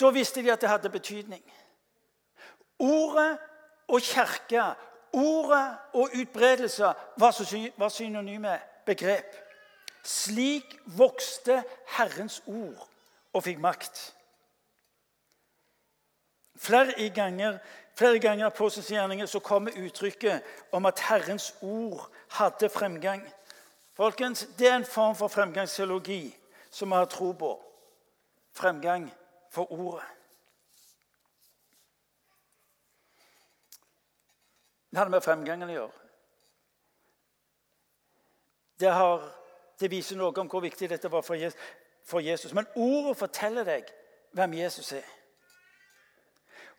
Da 0.00 0.10
visste 0.14 0.42
de 0.42 0.52
at 0.52 0.60
det 0.60 0.70
hadde 0.70 0.90
betydning. 0.90 1.42
Ordet 2.78 3.38
og 3.88 4.00
kirke, 4.00 4.62
ordet 5.12 5.76
og 5.92 6.10
utbredelse 6.20 6.92
var 7.16 7.88
synonyme 7.88 8.60
begrep. 8.86 9.36
Slik 10.04 10.78
vokste 10.86 11.62
Herrens 11.96 12.42
ord 12.46 12.88
og 13.32 13.42
fikk 13.44 13.58
makt. 13.60 14.14
Flere 16.58 17.10
ganger, 17.14 17.58
flere 17.94 18.18
ganger 18.18 18.48
på 18.48 18.68
gjerninger 18.68 19.26
så 19.26 19.38
kommer 19.38 19.76
uttrykket 19.76 20.42
om 20.72 20.86
at 20.86 21.00
Herrens 21.00 21.54
ord 21.62 22.10
hadde 22.30 22.68
fremgang. 22.68 23.22
Folkens, 23.92 24.46
Det 24.58 24.68
er 24.68 24.76
en 24.76 24.84
form 24.84 25.16
for 25.16 25.28
fremgangsteologi 25.28 26.36
som 26.70 26.88
vi 26.88 26.94
har 26.94 27.04
tro 27.04 27.32
på. 27.32 27.64
Fremgang 28.52 29.12
for 29.50 29.72
ordet. 29.72 30.17
Det 34.90 34.98
hadde 34.98 35.12
med 35.12 35.22
fremgangen 35.22 35.68
å 35.68 35.72
gjøre. 35.72 36.06
Det, 38.80 38.90
har, 38.94 39.24
det, 39.80 39.90
viser 39.90 40.16
noe 40.16 40.32
om 40.38 40.48
hvor 40.48 40.62
viktig 40.62 40.88
dette 40.90 41.10
var 41.10 41.24
for 41.26 42.20
Jesus. 42.22 42.54
Men 42.54 42.68
ordet 42.76 43.16
forteller 43.18 43.66
deg 43.66 43.88
hvem 44.36 44.54
Jesus 44.60 44.92
er. 44.96 45.08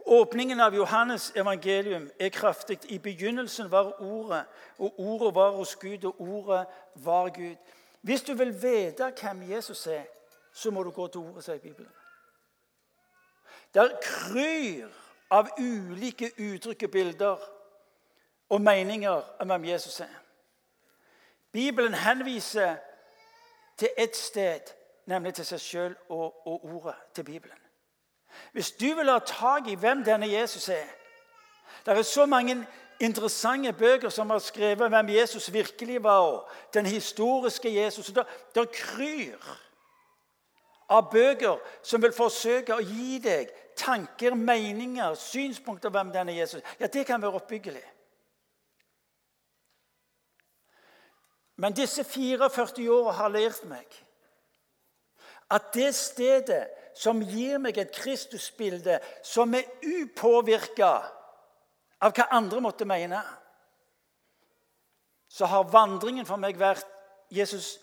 Åpningen 0.09 0.59
av 0.59 0.73
Johannes 0.73 1.31
evangelium 1.35 2.07
er 2.19 2.29
kraftig. 2.29 2.79
I 2.89 2.97
begynnelsen 3.03 3.71
var 3.71 4.01
Ordet, 4.01 4.45
og 4.77 4.99
Ordet 4.99 5.35
var 5.35 5.51
hos 5.51 5.75
Gud, 5.75 6.05
og 6.05 6.21
Ordet 6.21 6.65
var 6.95 7.29
Gud. 7.29 7.55
Hvis 8.01 8.21
du 8.21 8.33
vil 8.33 8.53
vite 8.61 9.11
hvem 9.21 9.43
Jesus 9.51 9.87
er, 9.87 10.07
så 10.53 10.71
må 10.71 10.83
du 10.83 10.91
gå 10.91 11.07
til 11.07 11.21
Ordet, 11.21 11.43
sier 11.43 11.59
Bibelen. 11.59 11.91
Der 13.73 13.91
kryr 14.01 14.87
av 15.29 15.51
ulike 15.59 16.31
uttrykk 16.39 16.87
og 16.87 16.91
bilder 16.91 17.49
og 18.49 18.61
meninger 18.61 19.21
om 19.39 19.47
hvem 19.47 19.65
Jesus 19.65 19.99
er. 19.99 20.15
Bibelen 21.51 21.93
henviser 21.93 22.75
til 23.77 23.89
ett 23.97 24.17
sted, 24.17 24.59
nemlig 25.05 25.33
til 25.33 25.45
seg 25.45 25.61
sjøl 25.61 25.95
og, 26.09 26.47
og, 26.47 26.65
ordet 26.75 26.95
til 27.13 27.23
Bibelen. 27.23 27.57
Hvis 28.51 28.71
du 28.71 28.85
vil 28.95 29.09
ha 29.09 29.19
tak 29.25 29.67
i 29.67 29.75
hvem 29.75 30.03
denne 30.03 30.29
Jesus 30.31 30.69
er 30.69 30.85
Det 31.85 31.97
er 31.97 32.01
så 32.01 32.25
mange 32.25 32.67
interessante 32.99 33.73
bøker 33.73 34.09
som 34.09 34.29
har 34.29 34.39
skrevet 34.39 34.89
hvem 34.89 35.09
Jesus 35.09 35.53
virkelig 35.53 36.03
var, 36.03 36.19
og 36.19 36.49
den 36.73 36.85
historiske 36.85 37.75
Jesus. 37.75 38.11
Det 38.55 38.71
kryr 38.71 39.37
av 40.89 41.11
bøker 41.11 41.57
som 41.83 42.01
vil 42.01 42.13
forsøke 42.13 42.75
å 42.75 42.83
gi 42.83 43.19
deg 43.23 43.49
tanker, 43.77 44.35
meninger, 44.35 45.15
synspunkter 45.15 45.89
om 45.89 45.95
hvem 45.95 46.11
denne 46.11 46.35
Jesus 46.35 46.59
er. 46.61 46.75
Ja, 46.79 46.87
det 46.87 47.05
kan 47.05 47.21
være 47.21 47.39
oppbyggelig. 47.39 47.85
Men 51.59 51.75
disse 51.75 52.03
44 52.07 52.87
åra 52.93 53.17
har 53.17 53.33
lært 53.33 53.65
meg 53.67 53.97
at 55.49 55.71
det 55.73 55.89
stedet 55.97 56.67
som 56.95 57.21
gir 57.25 57.57
meg 57.59 57.77
et 57.81 57.91
Kristusbilde 57.95 58.99
som 59.25 59.53
er 59.57 59.67
upåvirka 59.81 60.91
av 61.99 62.15
hva 62.15 62.27
andre 62.37 62.61
måtte 62.63 62.87
mene, 62.87 63.19
så 65.29 65.49
har 65.49 65.67
vandringen 65.71 66.27
for 66.27 66.39
meg 66.41 66.57
vært 66.59 66.87
Jesus, 67.33 67.77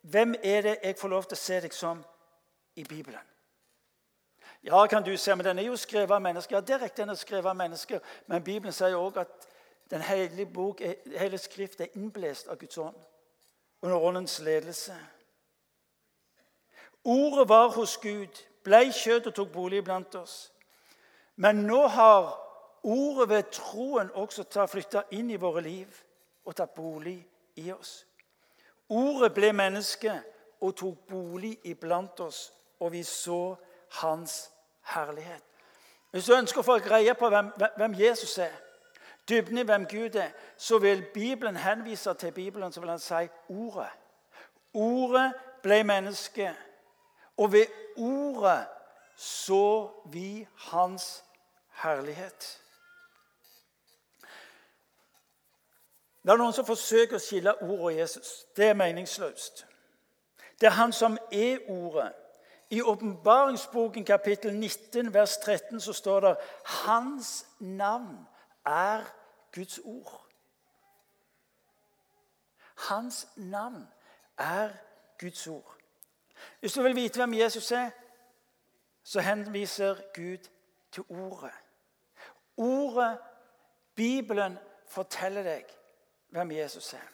hvem 0.00 0.34
er 0.42 0.62
det 0.62 0.74
jeg 0.82 0.98
får 0.98 1.12
lov 1.12 1.28
til 1.28 1.36
å 1.36 1.42
se 1.44 1.60
deg 1.66 1.74
som 1.76 2.00
i 2.78 2.84
Bibelen? 2.84 3.22
Ja, 4.64 4.86
kan 4.88 5.04
du 5.04 5.12
se, 5.16 5.34
men 5.36 5.44
den 5.44 5.60
er 5.60 5.68
jo 5.68 5.76
skrevet 5.76 6.14
av 6.16 6.22
mennesker. 6.24 6.56
Ja, 6.56 6.60
det 6.64 6.74
er 6.74 6.86
riktig, 6.86 7.02
den 7.02 7.12
er 7.12 7.20
skrevet 7.20 7.50
av 7.50 7.56
mennesker, 7.56 8.00
Men 8.26 8.44
Bibelen 8.44 8.72
sier 8.72 8.96
også 8.96 9.20
at 9.20 9.48
den 9.94 10.02
hele, 10.02 10.46
bok, 10.46 10.80
hele 11.18 11.38
skrift 11.38 11.80
er 11.80 11.92
innblest 11.94 12.48
av 12.50 12.58
Guds 12.58 12.78
ånd. 12.78 12.96
Under 13.82 14.02
åndens 14.02 14.40
ledelse. 14.42 14.96
Ordet 17.04 17.48
var 17.48 17.68
hos 17.68 17.96
Gud, 18.02 18.40
blei 18.64 18.88
kjøtt 18.90 19.28
og 19.30 19.36
tok 19.36 19.52
bolig 19.52 19.84
blant 19.86 20.16
oss. 20.18 20.50
Men 21.36 21.62
nå 21.68 21.84
har 21.94 22.32
ordet 22.82 23.28
ved 23.28 23.52
troen 23.54 24.10
også 24.18 24.66
flytta 24.66 25.04
inn 25.14 25.30
i 25.30 25.38
våre 25.38 25.62
liv 25.62 26.02
og 26.44 26.56
tatt 26.56 26.74
bolig 26.74 27.20
i 27.62 27.70
oss. 27.72 28.00
Ordet 28.88 29.30
ble 29.34 29.52
menneske 29.54 30.16
og 30.60 30.74
tok 30.74 31.06
bolig 31.06 31.54
iblant 31.70 32.20
oss, 32.20 32.50
og 32.80 32.92
vi 32.92 33.02
så 33.06 33.54
hans 34.02 34.50
herlighet. 34.90 35.44
Hvis 36.10 36.26
du 36.26 36.34
ønsker 36.34 36.64
å 36.64 36.66
få 36.66 36.80
greie 36.82 37.14
på 37.14 37.30
hvem, 37.30 37.54
hvem 37.76 37.94
Jesus 37.94 38.38
er, 38.42 38.63
dybden 39.28 39.58
i 39.58 39.62
hvem 39.62 39.86
Gud 39.86 40.14
er, 40.14 40.30
så 40.56 40.78
vil 40.78 41.04
Bibelen 41.14 41.56
henvise 41.56 42.14
til 42.14 42.32
Bibelen, 42.32 42.72
så 42.72 42.80
vil 42.80 42.90
han 42.90 42.98
si 42.98 43.28
ordet. 43.48 43.88
Ordet 44.74 45.34
ble 45.62 45.84
menneske, 45.84 46.54
og 47.36 47.52
ved 47.52 47.66
ordet 47.96 48.66
så 49.16 49.90
vi 50.10 50.46
hans 50.56 51.24
herlighet. 51.82 52.60
Det 56.22 56.32
er 56.32 56.40
noen 56.40 56.56
som 56.56 56.66
forsøker 56.66 57.18
å 57.18 57.22
skille 57.22 57.52
ordet 57.62 57.80
og 57.84 57.96
Jesus. 57.98 58.28
Det 58.56 58.70
er 58.70 58.78
meningsløst. 58.78 59.66
Det 60.60 60.66
er 60.70 60.78
han 60.78 60.92
som 60.92 61.18
er 61.32 61.58
ordet. 61.68 62.12
I 62.70 62.80
åpenbaringsboken 62.82 64.04
kapittel 64.04 64.54
19 64.54 65.12
vers 65.14 65.36
13 65.36 65.80
så 65.80 65.92
står 65.92 66.20
det 66.20 66.36
hans 66.64 67.46
navn 67.60 68.24
er 68.66 69.04
Guds 69.54 69.78
ord. 69.84 70.26
Hans 72.74 73.28
navn 73.36 73.88
er 74.38 74.70
Guds 75.20 75.46
ord. 75.46 75.76
Hvis 76.60 76.72
du 76.72 76.82
vil 76.82 76.96
vite 76.96 77.18
hvem 77.18 77.34
Jesus 77.34 77.72
er, 77.72 77.90
så 79.02 79.20
henviser 79.20 79.96
Gud 80.14 80.48
til 80.92 81.04
ordet. 81.08 81.52
Ordet, 82.56 83.18
Bibelen, 83.94 84.58
forteller 84.86 85.42
deg 85.42 85.64
hvem 86.28 86.50
Jesus 86.50 86.92
er. 86.92 87.08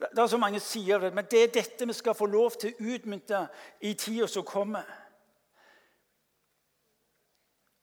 Det 0.00 0.18
er 0.18 0.26
så 0.26 0.36
mange 0.36 0.60
sider 0.60 0.94
av 0.94 1.00
det, 1.00 1.14
men 1.14 1.24
det 1.30 1.42
er 1.42 1.52
dette 1.54 1.86
vi 1.86 1.92
skal 1.92 2.14
få 2.14 2.26
lov 2.26 2.50
til 2.60 2.72
å 2.72 2.94
utmynte 2.94 3.40
i 3.84 3.92
tida 3.94 4.26
som 4.26 4.46
kommer. 4.48 4.86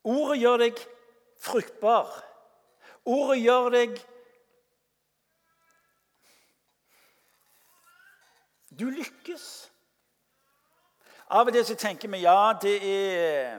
Ordet 0.04 0.40
gjør 0.42 0.58
deg 0.64 0.82
fruktbar. 1.42 2.12
Ordet 3.06 3.42
gjør 3.44 3.70
deg 3.74 3.98
Du 8.78 8.90
lykkes. 8.94 9.72
Av 11.34 11.48
og 11.48 11.54
til 11.56 11.64
så 11.66 11.76
tenker 11.76 12.12
vi 12.14 12.20
ja, 12.22 12.54
det 12.62 12.76
er 12.86 13.56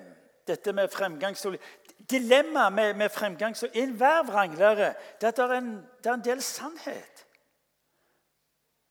dette 0.47 0.73
med 0.73 0.89
fremgangstid 0.89 1.59
Dilemmaet 2.09 2.73
med, 2.73 2.95
med 2.95 3.11
fremgangstid 3.13 3.75
Enhver 3.75 4.23
vranglere 4.25 4.93
er 4.93 4.95
det 5.21 5.39
er, 5.39 5.57
en, 5.59 5.73
det 5.99 6.07
er 6.07 6.15
en 6.15 6.25
del 6.25 6.43
sannhet. 6.43 7.27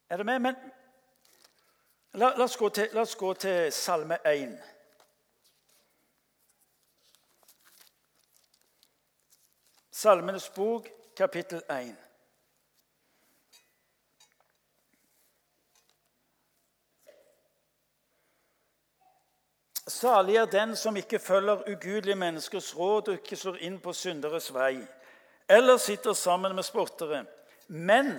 Er 0.10 0.18
du 0.18 0.24
med? 0.24 0.40
Men 0.40 0.56
la, 2.14 2.34
la, 2.38 2.44
oss 2.44 2.58
til, 2.70 2.90
la, 2.94 3.02
oss 3.02 3.16
gå 3.16 3.34
til, 3.34 3.72
Salme 3.74 4.20
1. 4.26 4.54
Salmenes 9.98 10.50
bok, 10.54 10.88
kapittel 11.18 11.62
1. 11.70 11.96
Salig 19.88 20.36
er 20.38 20.46
den 20.46 20.76
som 20.78 21.00
ikke 21.02 21.18
følger 21.20 21.64
ugudelige 21.72 22.16
menneskers 22.16 22.68
råd 22.78 23.10
og 23.10 23.18
ikke 23.18 23.40
slår 23.42 23.58
inn 23.66 23.80
på 23.82 23.94
synderes 23.98 24.52
vei, 24.54 24.76
eller 25.50 25.82
sitter 25.82 26.14
sammen 26.14 26.54
med 26.54 26.68
spottere, 26.68 27.24
men 27.68 28.12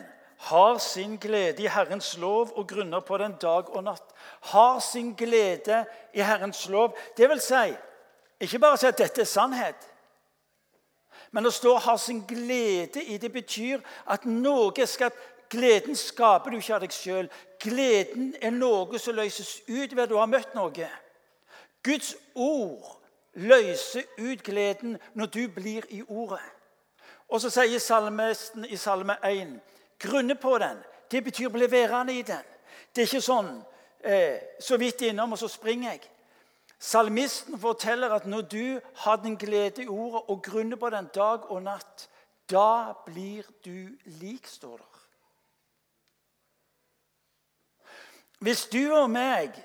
har 0.48 0.80
sin 0.82 1.14
glede 1.22 1.62
i 1.62 1.70
Herrens 1.70 2.16
lov 2.18 2.56
og 2.56 2.66
grunner 2.72 3.04
på 3.06 3.20
den 3.22 3.36
dag 3.38 3.70
og 3.70 3.84
natt. 3.86 4.10
Har 4.50 4.80
sin 4.82 5.14
glede 5.14 5.84
i 6.10 6.26
Herrens 6.26 6.64
lov. 6.68 6.98
Det 7.16 7.30
vil 7.30 7.40
si, 7.40 7.70
ikke 8.40 8.58
bare 8.66 8.82
si 8.82 8.90
at 8.90 8.98
dette 8.98 9.22
er 9.22 9.30
sannhet. 9.30 9.88
Men 11.30 11.46
å 11.46 11.50
stå 11.50 11.76
'har 11.78 11.96
sin 11.96 12.24
glede' 12.28 13.02
i 13.02 13.16
det 13.16 13.32
betyr 13.32 13.80
at 14.06 14.24
noe 14.24 14.86
skal 14.86 15.10
Gleden 15.50 15.96
skaper 15.96 16.50
du 16.50 16.56
ikke 16.56 16.74
av 16.74 16.80
deg 16.80 16.92
sjøl. 16.92 17.28
Gleden 17.60 18.34
er 18.42 18.50
noe 18.50 18.98
som 18.98 19.16
løses 19.16 19.62
ut 19.68 19.94
ved 19.96 20.02
at 20.02 20.10
du 20.10 20.16
har 20.16 20.28
møtt 20.28 20.54
noe. 20.54 20.88
Guds 21.82 22.16
ord 22.34 22.98
løser 23.32 24.04
ut 24.18 24.42
gleden 24.44 24.98
når 25.14 25.26
du 25.26 25.48
blir 25.48 25.86
i 25.88 26.02
ordet. 26.02 26.44
Og 27.28 27.40
så 27.40 27.50
sier 27.52 27.80
salmesten 27.80 28.66
i 28.68 28.76
Salme 28.76 29.16
1 29.24 29.56
grunne 30.00 30.34
på 30.34 30.58
den. 30.58 30.78
Det 31.10 31.24
betyr 31.24 31.48
bli 31.48 31.70
værende 31.70 32.18
i 32.18 32.22
den. 32.22 32.44
Det 32.94 33.02
er 33.02 33.08
ikke 33.08 33.24
sånn 33.24 33.50
eh, 34.04 34.36
så 34.60 34.76
vidt 34.76 35.02
innom, 35.08 35.32
og 35.32 35.40
så 35.40 35.48
springer 35.48 35.94
jeg. 35.94 36.08
Salmisten 36.78 37.58
forteller 37.58 38.12
at 38.14 38.26
når 38.26 38.40
du 38.40 38.80
har 38.94 39.16
den 39.16 39.36
glede 39.36 39.82
i 39.82 39.88
ordet 39.88 40.22
og 40.28 40.42
grunner 40.42 40.76
på 40.76 40.90
den 40.90 41.08
dag 41.14 41.50
og 41.50 41.62
natt, 41.62 42.08
da 42.50 42.92
blir 43.06 43.42
du 43.64 43.88
lik, 44.04 44.46
står 44.46 44.76
der. 44.76 44.84
Hvis 48.38 48.66
du 48.70 48.92
og 48.94 49.10
meg 49.10 49.56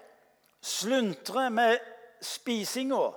sluntrer 0.64 1.50
med 1.54 1.78
spisinga 2.24 3.12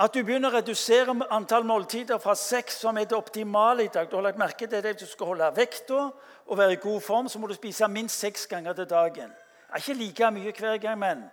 at 0.00 0.14
du 0.14 0.22
begynner 0.24 0.48
å 0.48 0.60
redusere 0.60 1.12
antall 1.34 1.66
måltider 1.68 2.20
fra 2.22 2.32
seks, 2.38 2.78
som 2.80 2.96
er 2.96 3.08
det 3.10 3.18
optimale 3.18 3.84
i 3.84 3.90
dag. 3.92 4.06
Du 4.08 4.14
har 4.16 4.24
lagt 4.24 4.38
merke 4.40 4.68
til 4.70 4.80
det, 4.80 4.94
du 5.00 5.04
skal 5.04 5.34
holde 5.34 5.50
vekta 5.56 6.06
og 6.46 6.56
være 6.56 6.78
i 6.78 6.80
god 6.80 7.00
form, 7.04 7.28
så 7.28 7.38
må 7.38 7.50
du 7.50 7.56
spise 7.58 7.88
minst 7.88 8.22
seks 8.22 8.46
ganger 8.48 8.78
til 8.78 8.88
dagen. 8.88 9.34
Det 9.34 9.76
er 9.76 9.82
ikke 9.82 9.98
like 9.98 10.30
mye 10.38 10.54
hver 10.56 10.78
gang, 10.80 10.98
men 10.98 11.26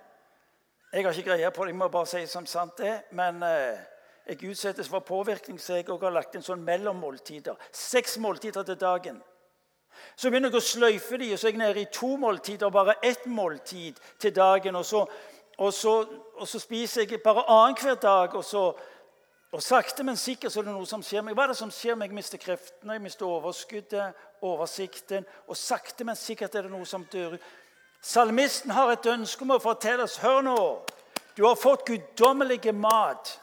jeg 0.93 1.05
har 1.05 1.13
ikke 1.13 1.29
greie 1.29 1.51
på 1.51 1.65
det. 1.65 1.73
Jeg 1.73 1.79
må 1.79 1.87
bare 1.91 2.09
si 2.09 2.25
som 2.31 2.45
sant 2.47 2.77
det. 2.79 2.93
Men 3.11 3.41
eh, 3.43 3.79
jeg 4.27 4.51
utsettes 4.51 4.89
for 4.89 4.99
påvirkning, 4.99 5.59
så 5.59 5.79
jeg 5.79 5.87
har 5.89 6.13
lagt 6.15 6.35
inn 6.35 6.45
sånn 6.45 6.63
mellommåltider. 6.67 7.55
Seks 7.71 8.17
måltider 8.23 8.63
til 8.67 8.79
dagen. 8.79 9.23
Så 10.15 10.29
begynner 10.29 10.53
jeg 10.53 10.61
å 10.61 10.67
sløyfe 10.67 11.17
de, 11.17 11.31
og 11.33 11.39
så 11.39 11.47
er 11.47 11.55
jeg 11.55 11.61
nede 11.61 11.81
i 11.81 11.89
to 11.93 12.11
måltider, 12.21 12.69
bare 12.69 12.99
ett 13.01 13.25
måltid 13.25 13.97
til 14.19 14.35
dagen. 14.35 14.75
og 14.75 14.85
så 14.85 15.07
og 15.57 15.73
så, 15.73 16.05
og 16.37 16.47
så 16.47 16.59
spiser 16.59 17.01
jeg 17.09 17.21
bare 17.23 17.49
annenhver 17.49 17.95
dag. 17.95 18.35
Og, 18.35 18.43
så, 18.45 18.73
og 19.51 19.63
sakte, 19.63 20.03
men 20.03 20.17
sikkert 20.17 20.53
så 20.53 20.61
er 20.61 20.67
det 20.67 20.75
noe 20.75 20.89
som 20.89 21.03
skjer 21.03 21.23
meg. 21.25 21.33
Hva 21.37 21.47
er 21.47 21.53
det 21.53 21.61
som 21.61 21.71
skjer 21.73 21.97
meg? 21.97 22.11
Jeg 22.11 22.19
mister 22.19 22.41
kreftene, 22.41 22.97
jeg 22.97 23.05
mister 23.07 23.25
overskuddet, 23.25 24.25
oversikten. 24.45 25.25
Og 25.47 25.57
sakte, 25.57 26.05
men 26.05 26.19
sikkert 26.19 26.55
er 26.55 26.67
det 26.67 26.73
noe 26.73 26.85
som 26.85 27.07
dør 27.11 27.37
ut. 27.37 27.47
Salmisten 28.01 28.71
har 28.71 28.91
et 28.91 29.09
ønske 29.09 29.43
om 29.43 29.55
å 29.57 29.63
fortelle 29.63 30.05
oss 30.05 30.19
Hør 30.21 30.41
nå! 30.45 30.61
Du 31.37 31.43
har 31.45 31.57
fått 31.59 31.85
guddommelig 31.85 32.73
mat. 32.73 33.35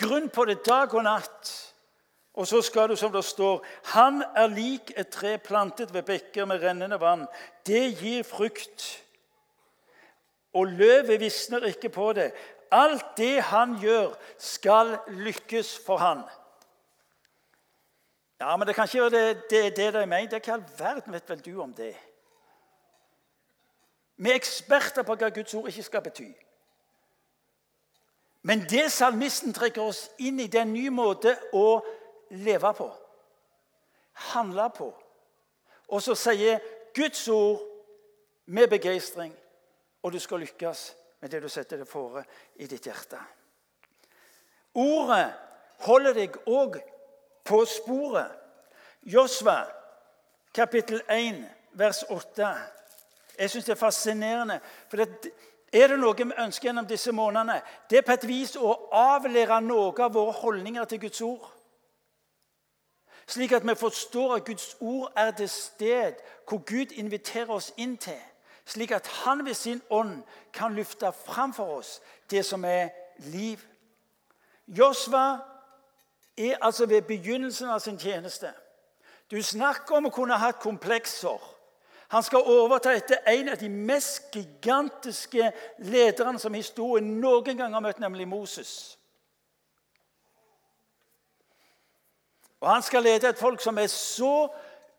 Grunn 0.00 0.30
på 0.32 0.46
det 0.48 0.62
dag 0.64 0.94
og 0.94 1.04
natt. 1.04 1.50
Og 2.40 2.46
så 2.48 2.62
skal 2.64 2.88
du, 2.88 2.96
som 2.96 3.12
det 3.12 3.24
står, 3.24 3.60
Han 3.92 4.22
er 4.22 4.48
lik 4.48 4.92
et 4.96 5.10
tre 5.12 5.36
plantet 5.38 5.92
ved 5.92 6.06
bekker 6.08 6.46
med 6.46 6.62
rennende 6.62 7.00
vann. 7.00 7.26
Det 7.66 8.00
gir 8.00 8.22
frukt 8.24 8.86
og 10.54 10.66
løvet 10.66 11.20
visner 11.20 11.66
ikke 11.68 11.88
på 11.88 12.12
det. 12.12 12.30
Alt 12.70 13.16
det 13.16 13.42
han 13.42 13.76
gjør, 13.82 14.14
skal 14.38 14.96
lykkes 15.06 15.78
for 15.86 15.98
han. 15.98 16.22
Ja, 18.40 18.56
men 18.56 18.66
det 18.66 18.74
kan 18.74 18.88
ikke 18.88 19.02
være 19.02 19.10
det 19.10 19.50
det, 19.50 19.76
det 19.76 19.94
de 19.94 20.06
mener. 20.06 20.38
Hva 20.38 20.40
i 20.46 20.54
all 20.54 20.64
verden 20.78 21.12
vet 21.12 21.28
vel 21.28 21.42
du 21.44 21.60
om 21.60 21.74
det? 21.74 21.94
Vi 24.20 24.30
er 24.30 24.36
eksperter 24.36 25.04
på 25.06 25.16
hva 25.16 25.30
Guds 25.32 25.54
ord 25.56 25.68
ikke 25.70 25.82
skal 25.86 26.02
bety. 26.04 26.28
Men 28.42 28.64
det 28.68 28.90
salmisten 28.92 29.52
trekker 29.56 29.82
oss 29.82 30.06
inn 30.20 30.40
i, 30.40 30.48
det 30.48 30.60
er 30.60 30.66
en 30.68 30.74
ny 30.76 30.88
måte 30.92 31.32
å 31.56 31.80
leve 32.36 32.72
på. 32.76 32.88
Handle 34.32 34.68
på. 34.76 34.90
Og 35.88 36.02
så 36.04 36.16
sier 36.16 36.60
Guds 36.96 37.22
ord 37.32 37.62
med 38.46 38.68
begeistring 38.68 39.32
og 40.02 40.12
du 40.12 40.18
skal 40.20 40.40
lykkes 40.44 40.96
med 41.20 41.32
det 41.32 41.42
du 41.42 41.48
setter 41.52 41.80
deg 41.80 41.88
fore 41.88 42.24
i 42.56 42.68
ditt 42.68 42.86
hjerte. 42.88 43.20
Ordet 44.80 45.26
holder 45.84 46.16
deg 46.16 46.36
òg 46.48 46.78
på 47.44 47.62
sporet. 47.68 48.36
Josva, 49.02 49.64
kapittel 50.54 51.02
1, 51.08 51.40
vers 51.76 52.02
8. 52.08 52.52
Jeg 53.40 53.50
syns 53.50 53.64
det 53.64 53.72
er 53.72 53.80
fascinerende. 53.80 54.60
For 54.88 55.00
det, 55.00 55.32
er 55.72 55.86
det 55.88 55.98
noe 56.00 56.16
vi 56.16 56.26
ønsker 56.38 56.68
gjennom 56.68 56.86
disse 56.86 57.12
månedene, 57.12 57.60
det 57.90 57.98
er 57.98 58.06
på 58.06 58.12
et 58.12 58.26
vis 58.28 58.56
å 58.58 58.74
avlære 58.92 59.60
noe 59.64 59.94
av 59.96 60.14
våre 60.14 60.34
holdninger 60.42 60.84
til 60.84 61.00
Guds 61.06 61.20
ord. 61.24 61.46
Slik 63.30 63.52
at 63.52 63.66
vi 63.66 63.74
forstår 63.78 64.34
at 64.36 64.44
Guds 64.44 64.76
ord 64.80 65.12
er 65.16 65.30
det 65.30 65.50
sted 65.50 66.18
hvor 66.48 66.58
Gud 66.66 66.92
inviterer 66.92 67.52
oss 67.54 67.72
inn 67.76 67.96
til. 67.96 68.18
Slik 68.66 68.90
at 68.90 69.06
han 69.06 69.44
ved 69.46 69.54
sin 69.54 69.82
ånd 69.90 70.22
kan 70.52 70.74
løfte 70.74 71.12
fram 71.26 71.54
for 71.54 71.78
oss 71.78 72.00
det 72.30 72.44
som 72.46 72.64
er 72.64 72.90
liv. 73.30 73.58
Josva 74.66 75.38
er 76.36 76.58
altså 76.60 76.86
ved 76.86 77.02
begynnelsen 77.02 77.68
av 77.68 77.78
sin 77.78 77.98
tjeneste. 77.98 78.50
Du 79.30 79.42
snakker 79.42 79.96
om 79.96 80.10
å 80.10 80.14
kunne 80.14 80.38
ha 80.38 80.50
komplekser. 80.50 81.38
Han 82.10 82.22
skal 82.22 82.42
overta 82.46 82.90
etter 82.96 83.22
en 83.30 83.48
av 83.48 83.60
de 83.60 83.68
mest 83.70 84.34
gigantiske 84.34 85.52
lederne 85.78 86.40
som 86.42 86.54
historien 86.54 87.12
noen 87.22 87.54
gang 87.56 87.74
har 87.74 87.84
møtt, 87.84 88.00
nemlig 88.02 88.26
Moses. 88.28 88.72
Og 92.60 92.68
Han 92.68 92.82
skal 92.82 93.02
lede 93.02 93.28
et 93.28 93.38
folk 93.38 93.62
som 93.62 93.78
er 93.78 93.86
så 93.86 94.48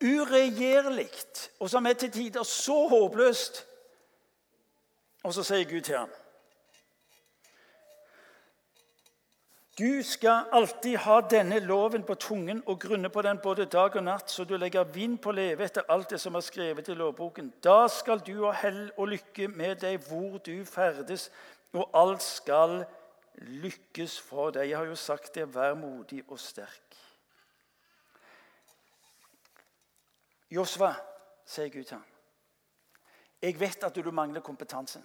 uregjerlig, 0.01 1.09
og 1.59 1.69
som 1.69 1.85
er 1.85 1.93
til 1.93 2.11
tider 2.11 2.43
så 2.43 2.87
håpløst. 2.87 3.65
Og 5.23 5.33
så 5.33 5.43
sier 5.43 5.67
Gud 5.69 5.81
til 5.81 5.97
ham 5.97 6.20
Du 9.81 10.03
skal 10.03 10.45
alltid 10.51 10.97
ha 10.97 11.21
denne 11.25 11.57
loven 11.59 12.03
på 12.05 12.13
tungen 12.13 12.59
og 12.69 12.79
grunne 12.83 13.09
på 13.09 13.21
den 13.25 13.39
både 13.41 13.65
dag 13.65 13.95
og 13.97 14.03
natt, 14.03 14.29
så 14.29 14.43
du 14.45 14.53
legger 14.57 14.83
vind 14.93 15.15
på 15.23 15.31
leve 15.33 15.65
etter 15.65 15.87
alt 15.89 16.11
det 16.13 16.19
som 16.21 16.35
er 16.37 16.43
skrevet 16.45 16.91
i 16.91 16.97
lovboken. 16.99 17.47
Da 17.63 17.87
skal 17.89 18.21
du 18.21 18.43
ha 18.43 18.51
hell 18.61 18.91
og 18.93 19.09
lykke 19.15 19.47
med 19.49 19.79
deg 19.81 20.03
hvor 20.05 20.37
du 20.45 20.59
ferdes, 20.69 21.31
og 21.73 21.89
alt 21.97 22.21
skal 22.21 22.83
lykkes 23.63 24.19
for 24.21 24.53
deg. 24.53 24.69
Jeg 24.69 24.77
har 24.77 24.91
jo 24.91 24.99
sagt 24.99 25.33
det, 25.39 25.47
vær 25.55 25.73
modig 25.79 26.21
og 26.27 26.37
sterk. 26.39 26.99
Josva, 30.51 30.91
sier 31.47 31.73
Gud 31.73 31.87
til 31.87 31.97
ham, 31.97 32.05
jeg 33.41 33.57
vet 33.57 33.89
at 33.89 33.97
du 33.97 34.11
mangler 34.13 34.45
kompetansen. 34.45 35.01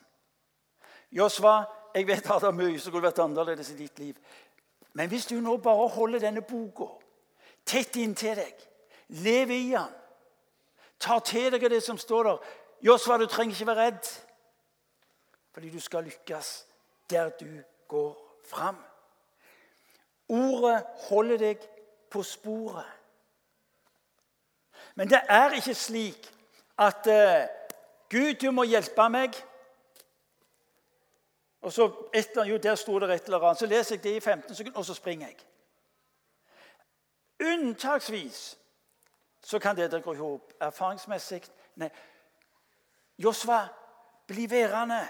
Josva, 1.17 1.63
jeg 1.95 2.07
vet 2.07 2.27
at 2.29 2.43
det 2.43 2.49
er 2.51 2.57
mye 2.59 2.81
som 2.83 2.93
kunne 2.93 3.07
vært 3.07 3.23
annerledes 3.23 3.71
i 3.73 3.79
ditt 3.79 4.03
liv. 4.03 4.17
Men 4.97 5.09
hvis 5.09 5.27
du 5.27 5.35
nå 5.45 5.57
bare 5.61 5.89
holder 5.93 6.23
denne 6.25 6.41
boka 6.41 6.89
tett 7.69 7.99
inntil 8.01 8.39
deg, 8.39 8.63
lever 9.21 9.55
i 9.55 9.73
den, 9.75 9.97
tar 11.03 11.21
til 11.27 11.51
deg 11.53 11.67
det 11.69 11.83
som 11.85 11.99
står 12.01 12.31
der 12.31 12.55
Josva, 12.87 13.19
du 13.21 13.27
trenger 13.29 13.53
ikke 13.53 13.67
være 13.67 13.85
redd, 13.91 14.09
fordi 15.53 15.73
du 15.75 15.81
skal 15.81 16.07
lykkes 16.09 16.53
der 17.11 17.29
du 17.41 17.51
går 17.89 18.41
fram. 18.49 18.79
Ordet 20.29 20.79
holder 21.11 21.45
deg 21.45 21.69
på 22.11 22.23
sporet. 22.23 22.89
Men 24.95 25.11
det 25.13 25.21
er 25.29 25.59
ikke 25.59 25.75
slik 25.77 26.31
at 26.79 27.05
uh, 27.07 27.45
Gud, 28.09 28.35
du 28.41 28.51
må 28.51 28.65
hjelpe 28.65 29.11
meg. 29.13 29.37
Og 31.67 31.73
så 31.73 31.91
etter, 32.15 32.45
jo, 32.45 32.57
Der 32.57 32.75
sto 32.75 32.99
det 32.99 33.11
et 33.11 33.25
eller 33.25 33.39
annet. 33.39 33.59
Så 33.59 33.67
leser 33.67 33.95
jeg 33.95 34.03
det 34.03 34.17
i 34.17 34.21
15 34.21 34.55
sekunder, 34.55 34.79
og 34.79 34.85
så 34.85 34.95
springer 34.95 35.27
jeg. 35.27 35.37
Unntaksvis 37.41 38.59
så 39.43 39.59
kan 39.59 39.77
det 39.77 40.03
gå 40.05 40.13
i 40.13 40.17
hop. 40.17 40.53
Erfaringsmessig 40.61 41.43
Nei. 41.77 41.89
Josva, 43.19 43.67
bli 44.27 44.51
værende 44.51 45.01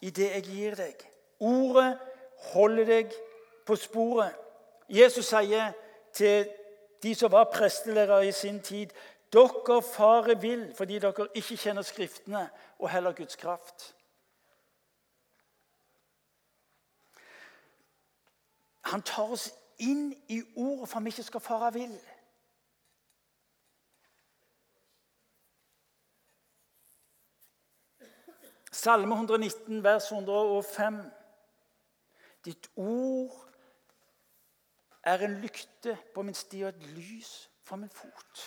i 0.00 0.10
det 0.10 0.30
jeg 0.30 0.42
gir 0.42 0.74
deg. 0.74 1.04
Ordet 1.40 1.98
holder 2.52 2.84
deg 2.84 3.12
på 3.66 3.76
sporet. 3.76 4.32
Jesus 4.88 5.28
sier 5.28 5.72
til 6.12 6.48
de 7.02 7.14
som 7.14 7.32
var 7.32 7.50
prestelærere 7.52 8.28
i 8.28 8.32
sin 8.32 8.60
tid 8.60 8.96
dere 9.32 9.82
fare 9.82 10.40
vill 10.40 10.74
fordi 10.74 10.98
dere 10.98 11.28
ikke 11.34 11.56
kjenner 11.56 11.82
Skriftene 11.82 12.48
og 12.78 12.90
heller 12.90 13.12
Guds 13.12 13.36
kraft. 13.36 13.94
Han 18.88 19.02
tar 19.02 19.32
oss 19.32 19.50
inn 19.78 20.12
i 20.28 20.42
ordet 20.56 20.88
for 20.88 20.98
at 20.98 21.04
vi 21.04 21.12
ikke 21.12 21.22
skal 21.22 21.40
fare 21.40 21.72
vill. 21.72 21.98
Salme 28.72 29.14
119, 29.14 29.82
vers 29.84 30.10
105. 30.12 31.02
Ditt 32.44 32.70
ord 32.76 33.44
er 35.02 35.24
en 35.24 35.40
lykte 35.42 35.98
på 36.14 36.22
min 36.22 36.34
sti 36.34 36.62
og 36.62 36.68
et 36.68 36.86
lys 36.94 37.32
for 37.62 37.76
min 37.76 37.90
fot. 37.90 38.44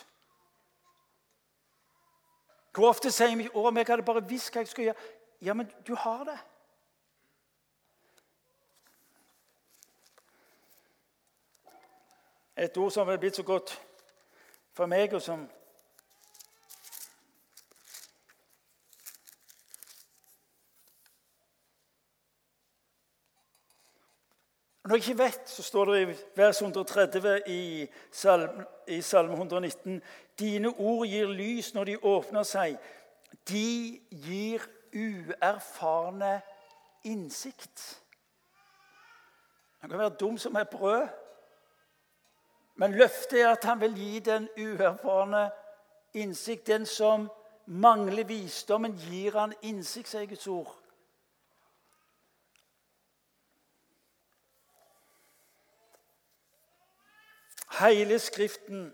Hvor 2.74 2.88
ofte 2.90 3.12
sier 3.12 3.36
vi 3.36 3.50
at 3.50 3.78
jeg 3.78 3.86
hadde 3.88 4.08
bare 4.08 4.24
visst 4.30 4.54
hva 4.54 4.64
jeg 4.64 4.72
skulle 4.72 4.92
gjøre. 4.92 5.12
Ja, 5.42 5.54
men 5.54 5.70
du 5.88 5.96
har 5.96 6.24
det. 6.24 6.38
Et 12.58 12.78
ord 12.78 12.92
som 12.92 13.10
er 13.10 13.18
blitt 13.18 13.36
så 13.36 13.44
godt 13.44 13.74
for 14.74 14.86
meg, 14.86 15.14
og 15.14 15.22
som 15.22 15.50
Når 24.84 24.96
jeg 24.96 25.10
ikke 25.10 25.24
vet, 25.24 25.50
så 25.50 25.64
står 25.64 25.86
det 25.86 26.02
i 26.02 26.16
vers 26.36 26.62
130 26.62 27.42
i 27.48 27.88
Salme, 28.12 28.66
i 28.88 29.02
salme 29.02 29.34
119 29.34 30.02
Dine 30.40 30.68
ord 30.68 31.08
gir 31.08 31.30
lys 31.32 31.74
når 31.74 31.84
de 31.84 32.04
åpner 32.04 32.44
seg. 32.44 32.76
De 33.48 34.02
gir 34.12 34.66
uerfarne 34.92 36.42
innsikt. 37.04 38.02
Han 39.80 39.90
kan 39.90 40.00
være 40.00 40.18
dum 40.20 40.38
som 40.38 40.56
et 40.56 40.70
brød. 40.70 41.08
Men 42.82 42.96
løftet 42.98 43.44
er 43.44 43.52
at 43.54 43.66
han 43.70 43.78
vil 43.82 43.94
gi 43.94 44.20
den 44.26 44.48
uerfarne 44.58 45.44
innsikt. 46.18 46.66
Den 46.68 46.86
som 46.90 47.28
mangler 47.66 48.26
visdommen, 48.26 48.96
gir 48.98 49.38
han 49.38 49.54
innsikt, 49.62 50.10
sier 50.10 50.26
Guds 50.26 50.48
ord. 50.50 50.72
Hele 57.78 58.18
Skriften 58.20 58.90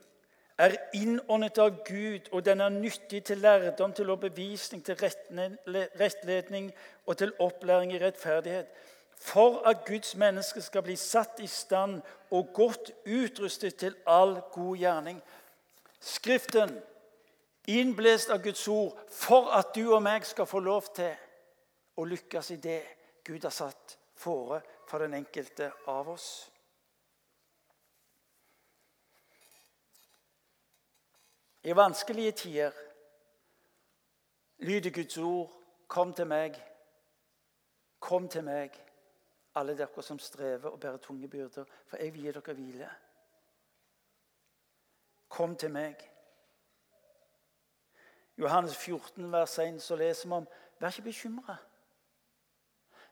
er 0.60 0.76
innåndet 0.98 1.58
av 1.64 1.80
Gud, 1.88 2.28
og 2.32 2.44
den 2.46 2.62
er 2.62 2.76
nyttig 2.76 3.24
til 3.24 3.40
lærdom, 3.40 3.94
til 3.94 4.10
overbevisning, 4.10 4.84
til 4.84 5.00
rettledning 5.00 6.74
og 7.06 7.18
til 7.18 7.34
opplæring 7.40 7.96
i 7.96 8.04
rettferdighet 8.04 8.68
for 9.18 9.68
at 9.68 9.86
Guds 9.86 10.16
menneske 10.16 10.62
skal 10.62 10.84
bli 10.86 10.96
satt 10.96 11.40
i 11.40 11.48
stand 11.48 12.02
og 12.32 12.52
godt 12.54 12.92
utrustet 13.06 13.76
til 13.76 13.96
all 14.06 14.42
god 14.54 14.78
gjerning. 14.78 15.22
Skriften 16.00 16.78
innblåst 17.68 18.30
av 18.30 18.44
Guds 18.44 18.68
ord 18.68 18.94
for 19.12 19.50
at 19.58 19.74
du 19.76 19.90
og 19.90 20.04
meg 20.06 20.26
skal 20.26 20.48
få 20.48 20.62
lov 20.64 20.92
til 20.96 21.16
å 21.98 22.06
lykkes 22.06 22.52
i 22.54 22.60
det 22.62 22.82
Gud 23.26 23.44
har 23.44 23.52
satt 23.54 23.98
fore 24.16 24.62
for 24.88 25.04
den 25.04 25.18
enkelte 25.18 25.72
av 25.90 26.14
oss. 26.14 26.30
I 31.68 31.74
vanskelige 31.76 32.32
tider 32.32 32.72
lyder 34.58 34.90
Guds 34.90 35.18
ord 35.18 35.52
'Kom 35.88 36.14
til 36.14 36.26
meg'. 36.26 36.62
Kom 38.00 38.30
til 38.30 38.44
meg 38.44 38.87
alle 39.58 39.78
dere 39.78 40.04
som 40.04 40.20
strever 40.20 40.70
og 40.70 40.80
bærer 40.80 40.98
tunge 40.98 41.28
byrder, 41.28 41.66
for 41.88 41.98
jeg 41.98 42.14
vil 42.14 42.22
gi 42.22 42.32
dere 42.32 42.54
hvile. 42.54 42.90
Kom 45.30 45.56
til 45.56 45.72
meg. 45.72 45.96
Johannes 48.38 48.78
14, 48.78 49.32
vers 49.32 49.60
1, 49.60 49.82
så 49.82 49.96
leser 49.96 50.30
vi 50.30 50.34
om 50.34 50.48
Vær 50.80 50.88
ikke 50.88 51.02
bekymra. 51.02 51.56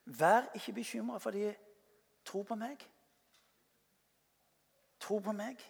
Vær 0.05 0.51
ikke 0.53 0.73
bekymra 0.73 1.17
fordi 1.17 1.53
tro 2.25 2.41
på 2.41 2.55
meg. 2.55 2.77
Tro 4.99 5.17
på 5.19 5.31
meg. 5.31 5.61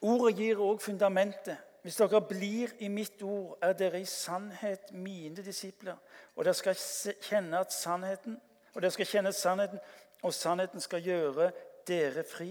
Ordet 0.00 0.36
gir 0.36 0.60
òg 0.60 0.82
fundamentet 0.82 1.75
hvis 1.86 2.00
dere 2.00 2.18
blir 2.26 2.72
i 2.82 2.88
mitt 2.90 3.20
ord, 3.22 3.58
er 3.62 3.76
dere 3.78 4.00
i 4.02 4.08
sannhet 4.10 4.88
mine 4.90 5.38
disipler. 5.38 5.94
Og 6.34 6.42
dere 6.42 6.54
skal 6.58 6.74
kjenne 7.22 7.60
sannheten, 7.70 8.40
og 8.74 8.82
dere 8.82 8.90
skal 8.90 9.06
kjenne 9.06 9.32
sannheten, 9.32 9.78
og 10.26 10.34
sannheten 10.34 10.82
skal 10.82 11.06
gjøre 11.06 11.52
dere 11.86 12.26
fri. 12.26 12.48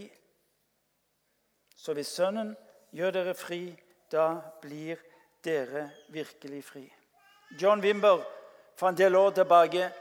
Så 1.76 1.98
hvis 2.00 2.16
Sønnen 2.16 2.56
gjør 2.96 3.12
dere 3.12 3.36
fri, 3.36 3.60
da 4.12 4.40
blir 4.64 5.04
dere 5.44 5.90
virkelig 6.16 6.64
fri. 6.64 6.88
John 7.60 7.84
Wimber 7.84 8.24
for 8.80 8.88
en 8.88 9.04
del 9.04 9.20
år 9.20 9.36
tilbake 9.36 9.92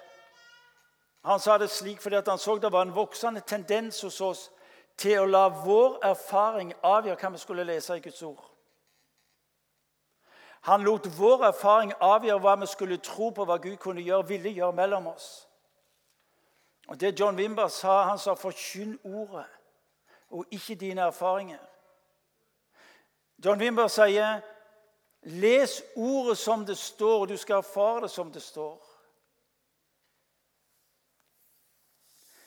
han 1.27 1.41
sa 1.41 1.59
det 1.59 1.73
slik 1.75 1.99
fordi 1.99 2.23
han 2.23 2.39
så 2.39 2.61
det 2.63 2.73
var 2.73 2.87
en 2.87 2.95
voksende 2.95 3.41
tendens 3.41 4.01
hos 4.07 4.21
oss 4.21 4.51
til 4.97 5.19
å 5.19 5.27
la 5.27 5.49
vår 5.49 6.05
erfaring 6.07 6.71
avgjøre 6.83 7.19
hva 7.19 7.35
vi 7.35 7.47
skulle 7.49 7.67
lese 7.67 7.99
i 7.99 8.05
Guds 8.05 8.23
ord. 8.23 8.54
Han 10.65 10.83
lot 10.83 11.07
vår 11.19 11.43
erfaring 11.45 11.93
avgjøre 12.01 12.41
hva 12.41 12.55
vi 12.57 12.67
skulle 12.67 12.97
tro 13.05 13.29
på 13.37 13.45
hva 13.45 13.59
Gud 13.61 13.77
kunne 13.83 14.01
gjøre, 14.01 14.29
ville 14.29 14.53
gjøre 14.57 14.73
mellom 14.73 15.11
oss. 15.11 15.27
Og 16.89 17.01
Det 17.01 17.21
John 17.21 17.37
Wimber 17.37 17.69
sa, 17.69 18.03
han 18.03 18.19
sa 18.19 18.35
'forkynn 18.35 18.99
ordet, 19.05 19.45
og 20.31 20.47
ikke 20.51 20.75
dine 20.75 21.01
erfaringer'. 21.01 21.69
John 23.45 23.61
Wimber 23.61 23.89
sier 23.89 24.41
'les 25.23 25.83
ordet 25.97 26.39
som 26.39 26.67
det 26.67 26.79
står, 26.79 27.21
og 27.21 27.29
du 27.29 27.37
skal 27.37 27.57
erfare 27.57 28.01
det 28.01 28.11
som 28.11 28.33
det 28.33 28.43
står'. 28.43 28.95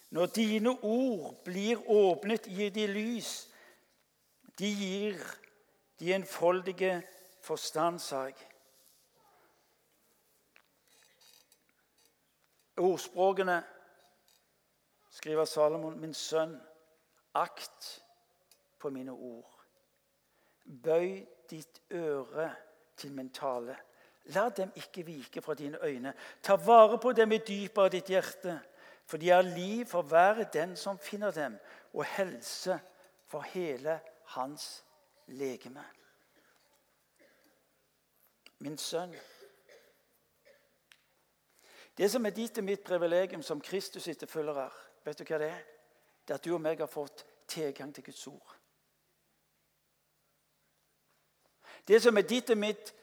Når 0.09 0.25
dine 0.25 0.69
ord 0.81 1.43
blir 1.43 1.89
åpnet, 1.89 2.47
gir 2.47 2.69
de 2.69 2.87
lys. 2.87 3.49
De 4.59 4.65
gir 4.65 5.15
de 5.99 6.13
enfoldige 6.13 7.03
forstand, 7.47 7.99
sa 8.03 8.25
jeg. 8.27 8.35
Ordspråkene, 12.77 13.63
skriver 15.09 15.45
Salomon, 15.49 15.97
min 15.99 16.13
sønn, 16.13 16.53
akt 17.33 17.89
på 18.79 18.91
mine 18.93 19.11
ord. 19.11 19.53
Bøy 20.83 21.23
ditt 21.49 21.81
øre 21.95 22.51
til 22.97 23.13
min 23.15 23.31
tale. 23.33 23.77
La 24.35 24.49
dem 24.49 24.73
ikke 24.75 25.05
vike 25.07 25.41
fra 25.41 25.55
dine 25.55 25.79
øyne. 25.83 26.13
Ta 26.43 26.57
vare 26.59 26.99
på 26.99 27.13
dem 27.15 27.31
i 27.31 27.39
dypet 27.39 27.83
av 27.83 27.91
ditt 27.93 28.11
hjerte. 28.11 28.59
For 29.07 29.17
de 29.17 29.31
er 29.31 29.41
liv 29.41 29.85
for 29.87 30.03
hver 30.03 30.43
den 30.51 30.75
som 30.75 30.99
finner 30.99 31.31
dem, 31.31 31.55
og 31.93 32.03
helse 32.05 32.75
for 33.31 33.45
hele 33.53 33.99
hans 34.35 34.83
legeme. 35.27 35.85
Min 38.59 38.77
sønn. 38.77 39.15
Det 41.97 42.11
som 42.11 42.25
er 42.25 42.29
ditt 42.29 42.57
og 42.57 42.63
mitt 42.63 42.83
privilegium 42.83 43.41
som 43.43 43.61
Kristus 43.61 44.07
etterfølgere, 44.07 44.69
vet 45.05 45.17
du 45.19 45.25
hva 45.25 45.39
det 45.41 45.49
er? 45.49 45.65
Det 46.27 46.33
er 46.33 46.39
at 46.39 46.45
du 46.45 46.53
og 46.53 46.61
meg 46.61 46.79
har 46.79 46.89
fått 46.91 47.25
tilgang 47.47 47.93
til 47.95 48.03
Guds 48.03 48.27
ord. 48.27 48.53
Det 51.87 52.01
som 52.03 52.17
er 52.17 52.27
ditt 52.27 52.49
og 52.49 52.57
mitt 52.57 52.93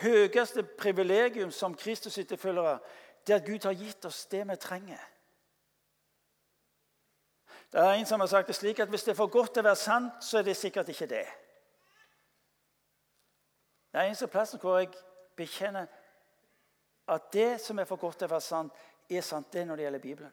høyeste 0.00 0.62
privilegium 0.62 1.50
som 1.52 1.76
Kristus 1.76 2.18
etterfølgere, 2.18 2.78
det 3.26 3.34
er 3.34 3.40
at 3.40 3.46
Gud 3.46 3.66
har 3.68 3.76
gitt 3.76 4.04
oss 4.04 4.26
det 4.26 4.42
vi 4.48 4.56
trenger. 4.56 5.02
Det 7.72 7.80
er 7.80 7.94
en 7.94 8.06
som 8.06 8.20
har 8.20 8.26
sagt 8.26 8.48
det 8.48 8.56
slik 8.56 8.80
at 8.80 8.88
hvis 8.88 9.04
det 9.04 9.12
er 9.12 9.20
for 9.20 9.30
godt 9.32 9.54
til 9.54 9.62
å 9.62 9.70
være 9.70 9.80
sant, 9.80 10.24
så 10.24 10.40
er 10.40 10.48
det 10.48 10.56
sikkert 10.56 10.88
ikke 10.88 11.06
det. 11.08 11.26
Det 13.92 14.00
er 14.00 14.04
eneste 14.04 14.26
plassen 14.26 14.60
hvor 14.60 14.78
jeg 14.78 14.88
bekjenner 15.36 15.86
at 17.08 17.32
det 17.32 17.60
som 17.60 17.78
er 17.78 17.84
for 17.84 18.00
godt 18.00 18.18
til 18.18 18.30
å 18.30 18.32
være 18.32 18.44
sant, 18.44 18.72
er 19.10 19.20
sant 19.20 19.52
det 19.52 19.66
når 19.66 19.76
det 19.76 19.84
gjelder 19.84 20.00
Bibelen. 20.00 20.32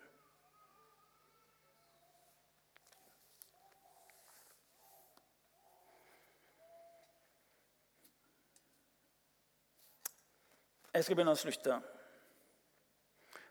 Jeg 10.94 11.04
skal 11.04 11.16
begynne 11.16 11.36
å 11.36 11.40
slutte. 11.40 11.76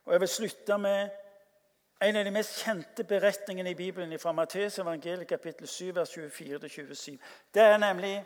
Og 0.05 0.13
jeg 0.13 0.21
vil 0.21 0.29
slutte 0.29 0.79
med 0.79 1.13
en 2.01 2.17
av 2.17 2.25
de 2.25 2.33
mest 2.33 2.59
kjente 2.63 3.05
beretningene 3.05 3.71
i 3.71 3.79
Bibelen 3.79 4.19
fra 4.19 4.33
Matteus 4.33 4.79
evangeliet 4.79 5.29
kapittel 5.29 5.69
7, 5.69 5.95
vers 5.95 6.17
24-27. 6.17 7.17
Det 7.55 7.63
er 7.63 7.79
nemlig 7.83 8.17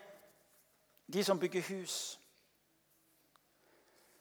de 1.13 1.25
som 1.25 1.39
bygger 1.39 1.63
hus. 1.63 2.19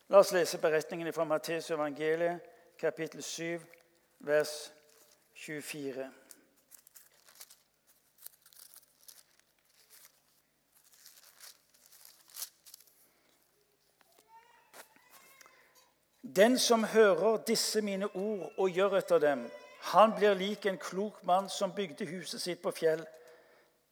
La 0.08 0.18
oss 0.18 0.32
lese 0.32 0.58
beretningen 0.58 1.12
fra 1.12 1.24
Matteus 1.24 1.70
evangeliet 1.70 2.40
kapittel 2.78 3.22
7, 3.22 3.60
vers 4.18 4.72
24. 5.34 6.10
Den 16.36 16.58
som 16.58 16.84
hører 16.84 17.36
disse 17.36 17.80
mine 17.82 18.16
ord 18.16 18.52
og 18.58 18.70
gjør 18.70 18.96
etter 18.98 19.18
dem, 19.18 19.50
han 19.80 20.12
blir 20.16 20.34
lik 20.34 20.66
en 20.66 20.78
klok 20.78 21.24
mann 21.24 21.48
som 21.48 21.72
bygde 21.74 22.06
huset 22.06 22.40
sitt 22.40 22.62
på 22.62 22.70
fjell. 22.70 23.02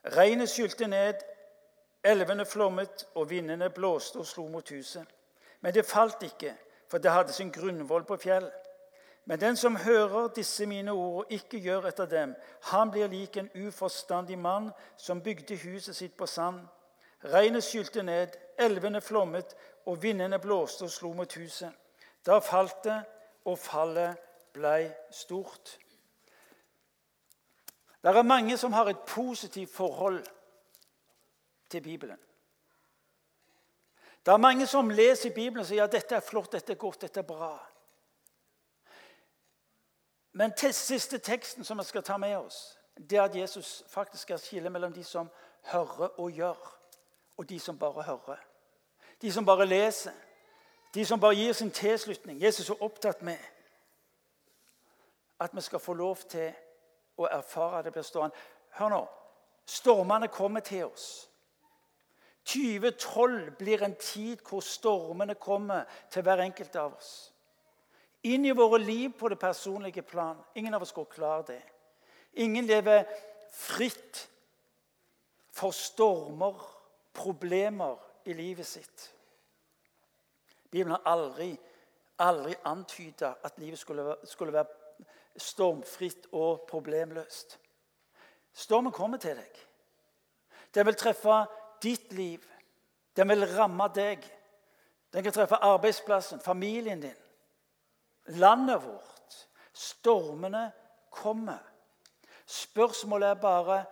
Regnet 0.04 0.50
skylte 0.50 0.86
ned, 0.86 1.14
elvene 2.04 2.46
flommet, 2.46 3.06
og 3.14 3.30
vindene 3.30 3.70
blåste 3.70 4.18
og 4.18 4.26
slo 4.26 4.46
mot 4.48 4.70
huset. 4.70 5.04
Men 5.60 5.74
det 5.74 5.86
falt 5.86 6.22
ikke, 6.22 6.54
for 6.88 6.98
det 6.98 7.10
hadde 7.10 7.32
sin 7.32 7.52
grunnvoll 7.52 8.04
på 8.04 8.16
fjell. 8.16 8.50
Men 9.24 9.40
den 9.40 9.56
som 9.56 9.76
hører 9.76 10.28
disse 10.28 10.66
mine 10.66 10.92
ord 10.92 11.24
og 11.24 11.32
ikke 11.32 11.60
gjør 11.60 11.86
etter 11.90 12.06
dem, 12.06 12.34
han 12.62 12.90
blir 12.90 13.06
lik 13.06 13.36
en 13.36 13.50
uforstandig 13.66 14.38
mann 14.38 14.70
som 14.96 15.22
bygde 15.22 15.56
huset 15.56 15.96
sitt 15.96 16.16
på 16.16 16.26
sand. 16.26 16.64
Regnet 17.24 17.64
skylte 17.64 18.02
ned, 18.02 18.28
elvene 18.58 19.00
flommet, 19.00 19.56
og 19.86 20.02
vindene 20.02 20.38
blåste 20.38 20.84
og 20.84 20.90
slo 20.90 21.12
mot 21.12 21.34
huset. 21.36 21.70
Da 22.26 22.38
falt 22.38 22.84
det, 22.84 22.98
og 23.44 23.58
fallet 23.58 24.16
blei 24.52 24.90
stort. 25.12 25.78
Det 28.02 28.16
er 28.16 28.22
mange 28.22 28.56
som 28.56 28.72
har 28.72 28.88
et 28.88 29.00
positivt 29.06 29.72
forhold 29.74 30.24
til 31.70 31.80
Bibelen. 31.80 32.18
Det 34.26 34.32
er 34.32 34.36
mange 34.36 34.66
som 34.66 34.90
leser 34.90 35.34
Bibelen 35.34 35.60
og 35.60 35.66
sier 35.66 35.84
at 35.84 35.92
dette 35.92 36.14
er 36.14 36.20
flott, 36.20 36.52
dette 36.52 36.72
er 36.72 36.76
godt, 36.76 37.00
dette 37.00 37.20
er 37.20 37.26
bra. 37.26 37.54
Men 40.32 40.52
til 40.52 40.74
siste 40.74 41.18
teksten 41.18 41.64
som 41.64 41.78
vi 41.78 41.84
skal 41.84 42.02
ta 42.02 42.16
med 42.16 42.36
oss, 42.36 42.78
det 42.96 43.18
er 43.18 43.22
at 43.22 43.36
Jesus 43.36 43.84
faktisk 43.88 44.22
skal 44.22 44.38
skille 44.38 44.70
mellom 44.70 44.92
de 44.92 45.04
som 45.04 45.30
hører 45.72 46.20
og 46.20 46.30
gjør, 46.30 46.76
og 47.36 47.48
de 47.48 47.60
som 47.60 47.78
bare 47.78 48.02
hører. 48.02 48.36
De 49.22 49.32
som 49.32 49.46
bare 49.46 49.66
leser. 49.66 50.12
De 50.94 51.06
som 51.06 51.20
bare 51.20 51.34
gir 51.34 51.52
sin 51.52 51.70
tilslutning. 51.70 52.42
Jesus 52.42 52.70
er 52.70 52.82
opptatt 52.82 53.22
med 53.22 53.38
at 55.40 55.50
vi 55.56 55.60
skal 55.60 55.78
få 55.78 55.92
lov 55.92 56.16
til 56.16 56.52
å 57.16 57.26
erfare 57.26 57.82
det 57.82 57.92
bestående. 57.92 58.36
Hør 58.70 58.88
nå. 58.88 59.00
Stormene 59.66 60.28
kommer 60.28 60.60
til 60.60 60.84
oss. 60.84 61.29
2012 62.52 63.50
blir 63.58 63.82
en 63.82 63.94
tid 63.94 64.40
hvor 64.48 64.62
stormene 64.64 65.34
kommer 65.34 65.84
til 66.10 66.24
hver 66.26 66.42
enkelt 66.44 66.76
av 66.76 66.96
oss. 66.96 67.12
Inn 68.26 68.44
i 68.44 68.56
våre 68.56 68.80
liv 68.82 69.12
på 69.16 69.30
det 69.32 69.38
personlige 69.40 70.02
plan. 70.02 70.38
Ingen 70.54 70.74
av 70.74 70.82
oss 70.82 70.92
går 70.92 71.08
klar 71.12 71.44
det. 71.48 71.62
Ingen 72.32 72.66
lever 72.66 73.06
fritt 73.52 74.26
for 75.52 75.74
stormer, 75.74 76.60
problemer 77.12 77.96
i 78.24 78.32
livet 78.36 78.66
sitt. 78.66 79.06
Bibelen 80.70 80.94
har 80.94 81.08
aldri, 81.12 81.54
aldri 82.18 82.54
antyda 82.64 83.34
at 83.44 83.58
livet 83.58 83.78
skulle, 83.78 84.14
skulle 84.24 84.54
være 84.54 84.68
stormfritt 85.36 86.28
og 86.32 86.66
problemløst. 86.70 87.58
Stormen 88.52 88.92
kommer 88.92 89.18
til 89.18 89.38
deg. 89.38 89.58
Den 90.74 90.86
vil 90.86 90.98
treffe 90.98 91.40
ditt 91.82 92.12
liv. 92.12 92.44
Den 93.16 93.28
vil 93.28 93.46
ramme 93.56 93.88
deg. 93.94 94.24
Den 95.12 95.24
kan 95.26 95.32
treffe 95.32 95.58
arbeidsplassen, 95.66 96.40
familien 96.40 97.00
din, 97.02 97.16
landet 98.26 98.84
vårt. 98.84 99.48
Stormene 99.72 100.70
kommer. 101.10 101.58
Spørsmålet 102.46 103.28
er 103.28 103.34
bare 103.34 103.84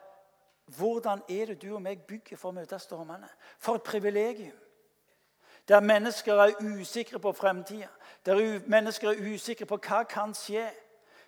hvordan 0.76 1.22
er 1.28 1.46
det 1.46 1.62
du 1.62 1.74
og 1.74 1.82
meg 1.82 2.02
bygger 2.06 2.36
for 2.36 2.50
å 2.50 2.58
møte 2.58 2.78
stormene? 2.78 3.28
For 3.58 3.78
et 3.78 3.86
privilegium. 3.86 4.56
Der 5.68 5.80
mennesker 5.80 6.34
er 6.42 6.58
usikre 6.60 7.18
på 7.18 7.32
fremtida. 7.32 7.88
Der 8.26 8.60
mennesker 8.66 9.10
er 9.10 9.32
usikre 9.32 9.66
på 9.66 9.78
hva 9.80 10.02
kan 10.08 10.34
skje. 10.34 10.68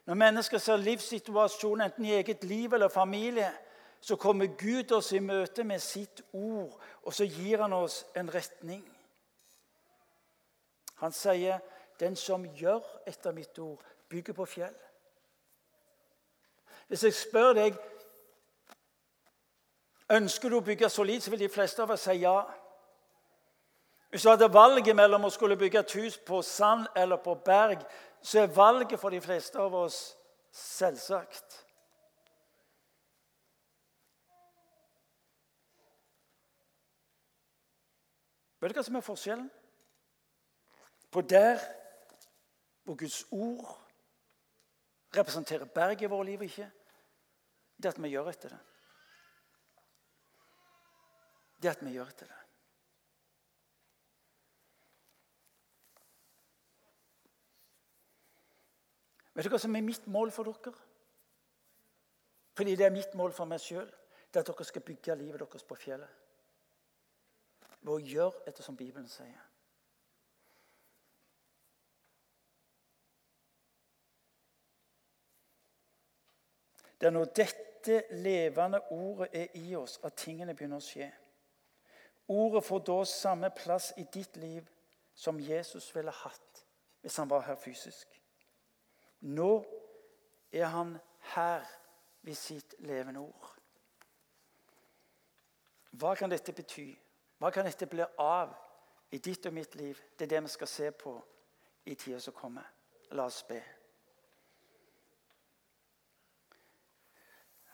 Når 0.06 0.14
mennesker 0.14 0.58
ser 0.58 0.76
livssituasjonen 0.76 1.86
enten 1.86 2.04
i 2.04 2.14
eget 2.14 2.44
liv 2.44 2.72
eller 2.72 2.88
familie, 2.88 3.50
så 4.00 4.16
kommer 4.16 4.46
Gud 4.46 4.92
oss 4.92 5.12
i 5.12 5.18
møte 5.18 5.64
med 5.64 5.78
sitt 5.78 6.22
ord, 6.32 6.80
og 7.02 7.14
så 7.14 7.24
gir 7.24 7.60
han 7.60 7.72
oss 7.72 8.04
en 8.16 8.34
retning. 8.34 8.84
Han 10.94 11.12
sier, 11.12 11.58
'Den 11.98 12.16
som 12.16 12.44
gjør 12.56 12.80
etter 13.06 13.32
mitt 13.32 13.58
ord, 13.58 13.82
bygger 14.08 14.32
på 14.32 14.44
fjell'. 14.44 14.80
Hvis 16.88 17.04
jeg 17.04 17.14
spør 17.14 17.52
deg 17.52 17.78
Ønsker 20.10 20.50
du 20.50 20.56
å 20.56 20.60
bygge 20.66 20.88
solid, 20.90 21.22
så 21.22 21.30
vil 21.30 21.38
de 21.38 21.48
fleste 21.48 21.82
av 21.82 21.90
oss 21.90 22.00
si 22.00 22.16
ja. 22.18 22.42
Hvis 24.10 24.22
du 24.22 24.30
hadde 24.32 24.48
valget 24.52 24.96
mellom 24.96 25.24
å 25.24 25.30
skulle 25.30 25.56
bygge 25.56 25.84
et 25.84 25.92
hus 25.92 26.16
på 26.18 26.42
sand 26.42 26.88
eller 26.96 27.20
på 27.22 27.34
berg, 27.34 27.84
så 28.22 28.40
er 28.40 28.54
valget 28.56 28.98
for 29.00 29.14
de 29.14 29.20
fleste 29.20 29.58
av 29.58 29.74
oss 29.74 30.16
selvsagt. 30.50 31.60
Vet 38.60 38.72
du 38.72 38.76
hva 38.76 38.84
som 38.84 38.98
er 38.98 39.04
forskjellen? 39.04 39.46
På 41.10 41.22
der 41.24 41.58
hvor 42.84 42.96
Guds 43.00 43.24
ord 43.30 43.70
representerer 45.16 45.64
berget 45.64 46.02
i 46.02 46.10
vårt 46.10 46.26
liv, 46.26 46.42
ikke, 46.42 46.70
det 47.82 47.88
at 47.88 48.02
vi 48.02 48.08
gjør 48.12 48.28
etter 48.30 48.52
det. 48.54 48.60
Det 51.62 51.70
at 51.70 51.82
vi 51.84 51.94
gjør 51.96 52.12
etter 52.12 52.28
det. 52.28 52.36
Vet 59.34 59.46
du 59.46 59.52
hva 59.54 59.60
som 59.62 59.76
er 59.76 59.86
mitt 59.86 60.06
mål 60.10 60.32
for 60.34 60.50
dere? 60.50 60.74
Fordi 62.58 62.74
det 62.76 62.86
er 62.86 62.92
mitt 62.92 63.14
mål 63.16 63.32
for 63.32 63.48
meg 63.48 63.62
sjøl. 63.62 63.88
Det 64.28 64.36
er 64.36 64.44
at 64.44 64.50
dere 64.50 64.66
skal 64.68 64.84
bygge 64.84 65.16
livet 65.16 65.40
deres 65.40 65.64
på 65.64 65.78
fjellet. 65.78 66.10
Ved 67.80 67.94
å 67.94 68.02
gjøre 68.04 68.44
etter 68.48 68.64
som 68.64 68.76
Bibelen 68.76 69.08
sier. 69.08 69.46
Det 77.00 77.06
er 77.08 77.16
når 77.16 77.24
dette 77.24 78.02
levende 78.10 78.82
ordet 78.92 79.28
er 79.32 79.46
i 79.56 79.74
oss, 79.74 79.96
at 80.04 80.18
tingene 80.20 80.52
begynner 80.54 80.82
å 80.82 80.84
skje. 80.84 81.08
Ordet 82.28 82.64
får 82.66 82.82
da 82.86 82.98
samme 83.08 83.50
plass 83.56 83.92
i 83.96 84.04
ditt 84.12 84.36
liv 84.36 84.68
som 85.16 85.40
Jesus 85.40 85.88
ville 85.94 86.12
hatt 86.12 86.64
hvis 87.00 87.16
han 87.16 87.30
var 87.30 87.46
her 87.46 87.56
fysisk. 87.56 88.20
Nå 89.20 89.64
er 90.52 90.68
han 90.68 90.98
her 91.32 91.64
ved 92.22 92.36
sitt 92.36 92.74
levende 92.78 93.24
ord. 93.24 93.48
Hva 95.90 96.14
kan 96.14 96.30
dette 96.30 96.52
bety? 96.52 96.92
Hva 97.40 97.48
kan 97.50 97.64
dette 97.64 97.88
bli 97.88 98.04
av 98.20 98.52
i 99.10 99.18
ditt 99.18 99.46
og 99.48 99.54
mitt 99.56 99.74
liv? 99.80 99.98
Det 100.16 100.26
er 100.26 100.34
det 100.34 100.42
vi 100.44 100.52
skal 100.52 100.68
se 100.68 100.90
på 100.92 101.14
i 101.88 101.94
tida 101.94 102.20
som 102.20 102.36
kommer. 102.36 102.66
La 103.16 103.24
oss 103.24 103.40
be. 103.48 103.60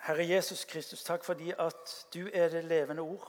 Herre 0.06 0.22
Jesus 0.22 0.62
Kristus, 0.64 1.02
takk 1.02 1.24
fordi 1.26 1.50
at 1.50 1.96
du 2.14 2.28
er 2.32 2.52
det 2.52 2.62
levende 2.64 3.02
ord. 3.02 3.26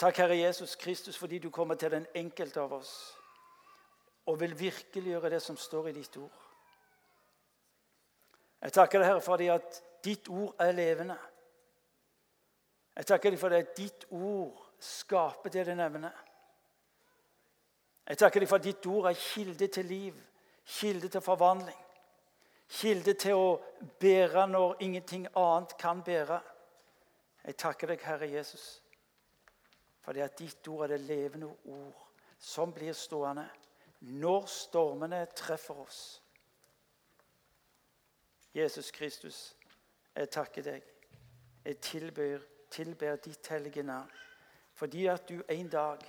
Takk, 0.00 0.16
Herre 0.16 0.38
Jesus 0.38 0.74
Kristus, 0.76 1.18
fordi 1.18 1.38
du 1.38 1.50
kommer 1.50 1.74
til 1.74 1.90
den 1.90 2.06
enkelte 2.14 2.64
av 2.64 2.72
oss 2.72 2.94
og 4.26 4.40
vil 4.40 4.56
virkeliggjøre 4.58 5.30
det 5.30 5.42
som 5.42 5.56
står 5.60 5.88
i 5.88 5.92
ditt 5.98 6.16
ord. 6.16 6.40
Jeg 8.64 8.72
takker 8.72 8.98
deg, 8.98 9.08
Herre, 9.08 9.20
fordi 9.20 9.50
at 9.52 9.82
ditt 10.04 10.28
ord 10.32 10.56
er 10.58 10.72
levende. 10.72 11.18
Jeg 12.96 13.06
takker 13.06 13.34
deg 13.34 13.40
for 13.40 13.56
at 13.56 13.74
ditt 13.76 14.06
ord 14.14 14.60
skaper 14.78 15.50
det 15.50 15.66
det 15.66 15.76
nevner. 15.76 16.14
Jeg 18.08 18.20
takker 18.20 18.40
deg 18.40 18.48
for 18.48 18.60
at 18.60 18.66
ditt 18.66 18.86
ord 18.86 19.08
er 19.08 19.18
kilde 19.18 19.68
til 19.72 19.88
liv, 19.88 20.14
kilde 20.66 21.08
til 21.08 21.24
forvandling. 21.24 21.80
Kilde 22.68 23.14
til 23.20 23.38
å 23.38 23.48
bære 24.00 24.46
når 24.48 24.80
ingenting 24.84 25.26
annet 25.36 25.76
kan 25.80 26.02
bære. 26.04 26.40
Jeg 27.44 27.56
takker 27.60 27.92
deg, 27.92 28.00
Herre 28.04 28.28
Jesus, 28.30 28.82
fordi 30.00 30.22
at 30.24 30.38
ditt 30.38 30.68
ord 30.68 30.86
er 30.86 30.94
det 30.94 31.04
levende 31.04 31.50
ord 31.64 32.00
som 32.40 32.72
blir 32.72 32.92
stående 32.96 33.44
når 34.04 34.46
stormene 34.50 35.22
treffer 35.36 35.80
oss. 35.80 36.00
Jesus 38.54 38.90
Kristus, 38.90 39.56
jeg 40.16 40.30
takker 40.30 40.62
deg. 40.62 40.82
Jeg 41.64 41.78
tilber, 41.80 42.42
tilber 42.74 43.16
ditt 43.22 43.48
hellige 43.54 43.82
navn 43.86 44.10
fordi 44.74 45.06
at 45.06 45.28
du 45.28 45.42
en 45.48 45.68
dag 45.70 46.02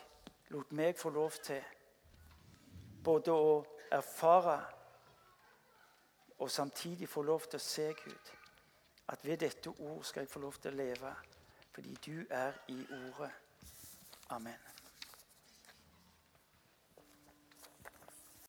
lot 0.49 0.71
meg 0.73 0.97
få 0.97 1.11
lov 1.13 1.37
til 1.45 1.61
både 3.05 3.33
å 3.33 3.59
erfare 3.93 4.57
og 6.39 6.51
samtidig 6.51 7.09
få 7.09 7.21
lov 7.21 7.45
til 7.47 7.59
å 7.59 7.63
se 7.63 7.87
Gud. 7.93 8.31
At 9.07 9.25
ved 9.25 9.37
dette 9.45 9.69
ord 9.69 10.03
skal 10.03 10.25
jeg 10.25 10.33
få 10.33 10.41
lov 10.43 10.57
til 10.59 10.73
å 10.73 10.79
leve 10.81 11.15
fordi 11.75 11.97
du 12.05 12.25
er 12.29 12.57
i 12.71 12.79
ordet. 12.95 13.31
Amen. 14.29 14.74